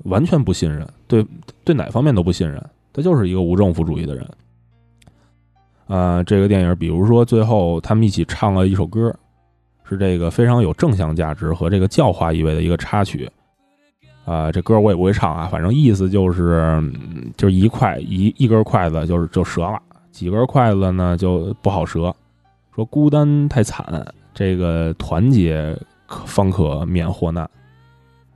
[0.04, 1.26] 完全不信任，对
[1.64, 2.64] 对哪方面都不信任，
[2.96, 4.26] 他就是一个无政府主义的人。
[5.86, 9.14] 啊，这个电影，比如说最后他们一起唱了一首歌，
[9.84, 13.30] 是这个非常有正向价值和这个教化意味的一个插曲。
[14.24, 16.82] 啊，这歌我也不会唱啊，反正意思就是，
[17.36, 19.78] 就是一筷一一根筷子就是就折了，
[20.10, 22.12] 几根筷子呢就不好折。
[22.74, 27.48] 说孤单太惨，这个团结可方可免祸难。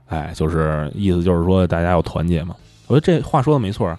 [0.05, 2.55] 哎，就是意思就是说大家要团结嘛。
[2.87, 3.97] 我觉得这话说的没错，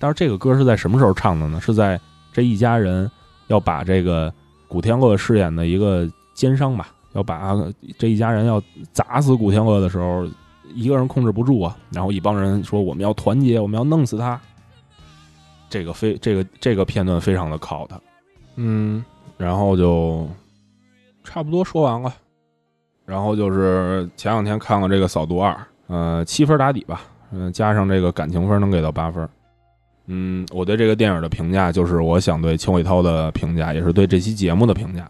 [0.00, 1.60] 但是这个歌是在什么时候唱的呢？
[1.60, 2.00] 是在
[2.32, 3.08] 这一家人
[3.46, 4.32] 要把这个
[4.66, 7.54] 古天乐饰演的一个奸商吧，要把
[7.96, 8.60] 这一家人要
[8.92, 10.26] 砸死古天乐的时候。
[10.72, 14.40] 一个人控制不住啊，然后一帮人说我们要团结，我们要弄死他。
[15.68, 18.00] 这个非这个这个片段非常的靠他，
[18.54, 19.04] 嗯，
[19.36, 20.28] 然后就
[21.24, 22.14] 差不多说完了。
[23.04, 25.52] 然后就是前两天看了这个《扫毒二》，
[25.88, 29.28] 呃，七分打底吧，嗯，加上这个感情分能给到八分。
[30.12, 35.08] 嗯，我对这个电影的评价就是我想对邱伟涛的评价，也是对这期节目的评价，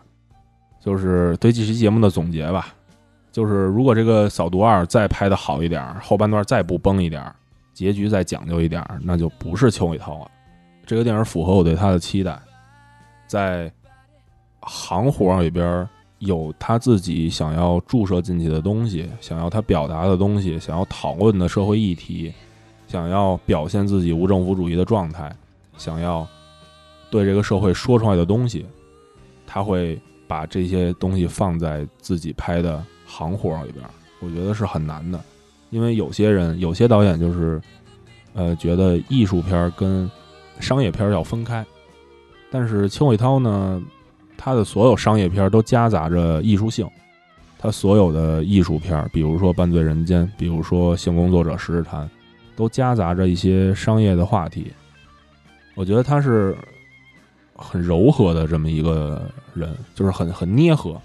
[0.78, 2.74] 就是对这期节目的总结吧。
[3.32, 7.24] 就是如果这个扫毒二再拍的好一点，后半段再不崩一点，
[7.72, 10.30] 结局再讲究一点，那就不是邱伟涛了。
[10.84, 12.38] 这个电影符合我对他的期待，
[13.26, 13.72] 在
[14.60, 15.88] 行活里边
[16.18, 22.34] 有他自己想要注射进去的东西，想要他表达的东西，想要讨论的社会议题，
[22.90, 25.32] 想要表现自己无政府主义的状态，
[25.78, 26.26] 想要
[27.08, 28.66] 对这个社会说出来的东西，
[29.46, 33.84] 他会把这些东西放在自己拍的行活里边。
[34.18, 35.20] 我觉得是很难的，
[35.70, 37.62] 因为有些人、有些导演就是，
[38.34, 40.10] 呃，觉得艺术片跟
[40.58, 41.64] 商业片要分开，
[42.50, 43.80] 但是邱伟涛呢？
[44.36, 46.88] 他的所有商业片都夹杂着艺术性，
[47.56, 52.04] 他所有的艺术片，比如说《半醉人间》，比如说《性工作者十日谈》，
[52.60, 54.70] 都夹杂着一些商业的话题。
[55.74, 56.54] 我觉得他是
[57.56, 59.22] 很柔和的这么一个
[59.54, 61.00] 人，就是很很捏合，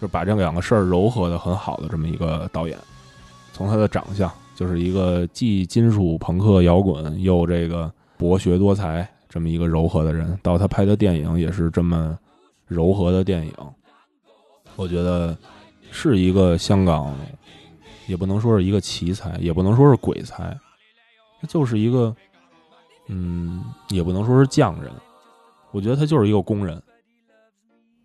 [0.00, 2.78] 就把这两个事儿柔和的很好的这么一个导演。
[3.52, 12.18] 从他的长相，就是一个既金属朋克摇滚又这个博学多才这么一个柔和的人，到他拍的电影也是这么。
[12.66, 13.52] 柔和的电影，
[14.74, 15.36] 我觉得
[15.90, 17.14] 是一个香港，
[18.06, 20.56] 也不能说是一个奇才，也不能说是鬼才，
[21.44, 22.16] 他就是一个，
[23.08, 24.90] 嗯，也不能说是匠人。
[25.72, 26.82] 我觉得他就是一个工人，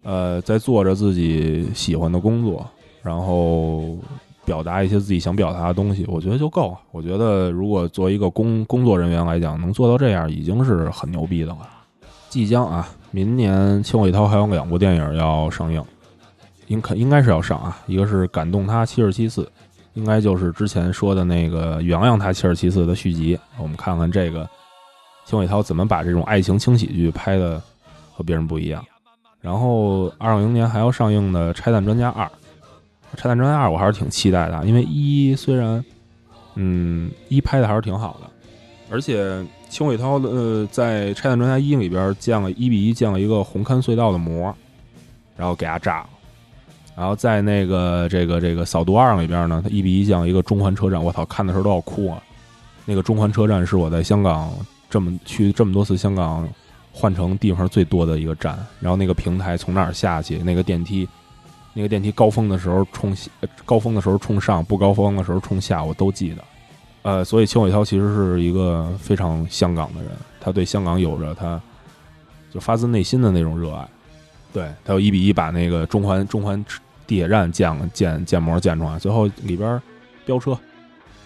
[0.03, 2.67] 呃，在做着自己喜欢的工作，
[3.01, 3.97] 然后
[4.43, 6.79] 表达一些自己想表达的东西，我觉得就够了。
[6.91, 11.59] 我觉得如果作为一个工工作人员来讲，能做到这样，已经是很牛逼的了。
[12.29, 12.87] 即将啊。
[13.11, 15.83] 明年邱伟涛还有两部电影要上映，
[16.67, 17.75] 应肯应该是要上啊。
[17.87, 19.41] 一个是《感动他七十七次》，
[19.93, 23.37] 应该就是之前说的那个《原谅他七十七次》的续集。
[23.57, 24.49] 我们看看这个
[25.25, 27.61] 邱伟涛怎么把这种爱情轻喜剧拍的
[28.11, 28.85] 和别人不一样。
[29.41, 32.25] 然后二零年还要上映的《拆弹专家二》，
[33.15, 35.83] 《拆弹专家二》我还是挺期待的，因为一虽然
[36.55, 38.29] 嗯一拍的还是挺好的，
[38.89, 39.45] 而且。
[39.71, 44.51] 邱伟涛的呃，在《拆弹专家一》里边建了一比一建了一个红勘隧道的模，
[45.37, 46.09] 然后给他炸了。
[46.99, 51.01] 然后在那个这个这个扫毒二里边呢，他一比一讲一个中环车站。
[51.01, 52.21] 我操，看的时候都要哭啊！
[52.83, 54.51] 那个中环车站是我在香港
[54.89, 56.45] 这么去这么多次香港
[56.91, 58.59] 换乘地方最多的一个站。
[58.81, 61.07] 然后那个平台从那儿下去，那个电梯，
[61.73, 63.15] 那个电梯高峰的时候冲
[63.63, 66.43] 高峰的时候冲上，不高峰的时候冲下，我都记得。
[67.03, 71.61] 呃，所以邱伟涛其实是一个非常香港的人，他对香港有着他
[72.53, 73.87] 就发自内心的那种热爱。
[74.51, 76.65] 对他有一比一把那个中环中环
[77.09, 79.81] 地铁站建建建模建出来，最后里边
[80.27, 80.55] 飙车，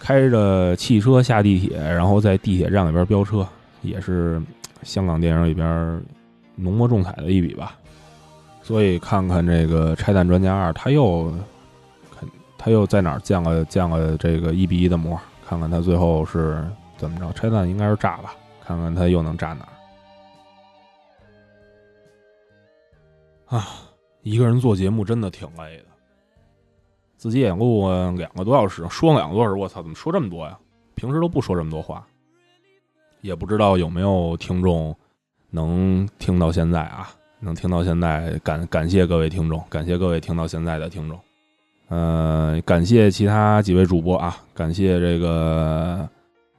[0.00, 3.46] 开着汽车下地铁，然后在地铁站里边飙车，
[3.82, 4.40] 也是
[4.82, 6.02] 香港电影里边
[6.54, 7.76] 浓墨重彩的一笔吧。
[8.62, 11.30] 所以看看这个《拆弹专家二》，他又
[12.18, 12.26] 肯
[12.56, 15.20] 他又在哪儿建了建了这个一比一的模？
[15.46, 16.66] 看看他最后是
[16.96, 17.30] 怎么着？
[17.34, 18.34] 拆弹应该是炸吧？
[18.66, 19.68] 看看他又能炸哪
[23.50, 23.58] 儿？
[23.58, 23.68] 啊，
[24.24, 25.84] 一个人做节目真的挺累的。
[27.16, 30.58] 自己也录了两个多小时，说两个多小时，我操，怎么说这么多呀？
[30.94, 32.04] 平时都不说这么多话。
[33.20, 34.94] 也不知道有没有听众
[35.50, 37.10] 能听到现在啊？
[37.40, 41.18] 能听到现在，感感谢各位听众，感谢各位听到现在的听众。
[41.88, 46.08] 呃，感谢其他几位主播啊，感谢这个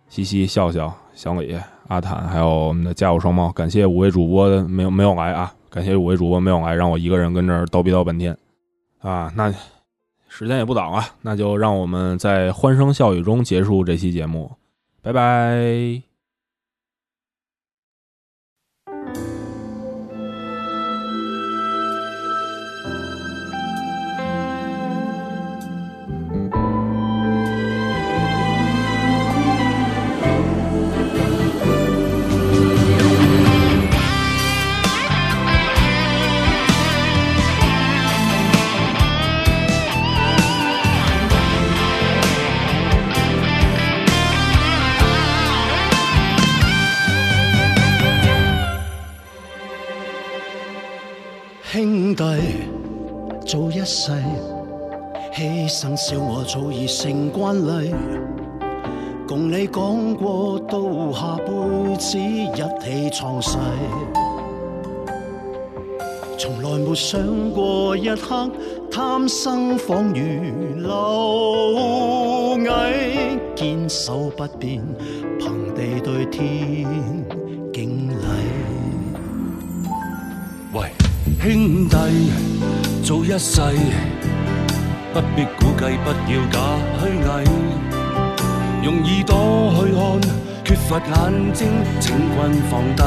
[0.08, 8.38] 西西、笑笑、小李、阿坦，还有我们的家有双猫，感谢五位主播没有没有来啊，感谢五位主播没有来，让我一个人跟这儿叨逼叨半天
[9.00, 9.30] 啊。
[9.36, 9.54] 那
[10.30, 14.50] 时间也不早了，那就让我们在欢声笑语中结束这期节目，
[15.02, 16.05] 拜拜。
[55.86, 57.94] 牺牲，笑我早已成惯例。
[59.28, 60.80] 共你讲过，到
[61.12, 63.58] 下辈子一起创世，
[66.38, 67.20] 从来没想
[67.52, 68.50] 过一刻
[68.92, 70.22] 贪生仿如
[70.82, 72.60] 蝼
[72.90, 74.82] 蚁，坚守不变，
[75.40, 76.86] 凭地对天
[77.74, 78.26] 敬礼。
[80.74, 80.90] 喂
[81.42, 81.98] 兄弟，
[83.04, 83.62] 做一世，
[85.16, 86.60] 不必估计，不要假
[87.00, 87.26] 虚伪。
[88.84, 89.32] 用耳朵
[89.80, 89.98] 去看，
[90.66, 91.08] 缺乏眼
[91.54, 92.36] 睛，请君
[92.70, 93.02] 放低。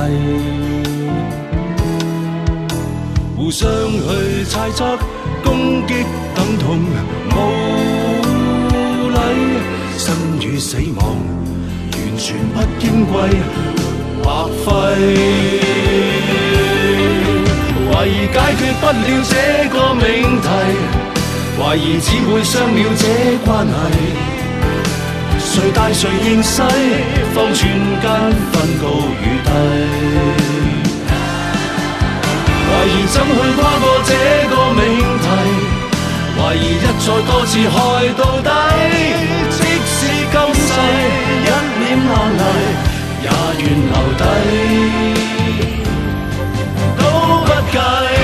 [3.37, 4.97] 互相去猜测，
[5.45, 6.81] 攻擊等同
[7.29, 7.37] 無
[9.13, 9.19] 禮，
[9.99, 11.05] 生與死亡
[11.93, 13.15] 完全不矜貴，
[14.25, 14.29] 白
[14.65, 14.67] 費。
[17.93, 18.97] 懷疑解決不了
[19.29, 19.35] 這
[19.69, 20.07] 個命
[20.41, 20.47] 題，
[21.61, 23.05] 懷疑只會傷了這
[23.45, 23.77] 關係。
[25.41, 26.57] 誰大誰認細，
[27.35, 27.69] 方寸
[28.01, 28.07] 間
[28.53, 28.85] 分高
[29.23, 29.51] 与低。
[32.69, 34.13] 懷疑怎去跨過這
[34.51, 34.83] 個命
[35.25, 35.27] 題，
[36.39, 37.77] 懷疑一再多次害
[38.17, 38.49] 到底。
[39.51, 39.99] 即使
[40.31, 40.67] 今世
[41.45, 41.51] 一
[41.81, 42.43] 臉爛泥，
[43.25, 43.27] 也
[43.63, 44.23] 願留低，
[46.99, 47.03] 都
[47.45, 48.18] 不计。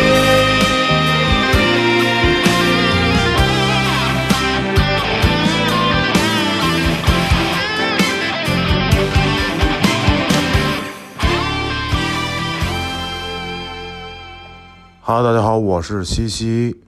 [15.07, 16.83] 哈喽，大家好，我是西西，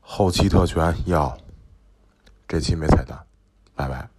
[0.00, 1.36] 后期特权要，
[2.48, 3.22] 这期没彩蛋，
[3.74, 4.11] 拜拜。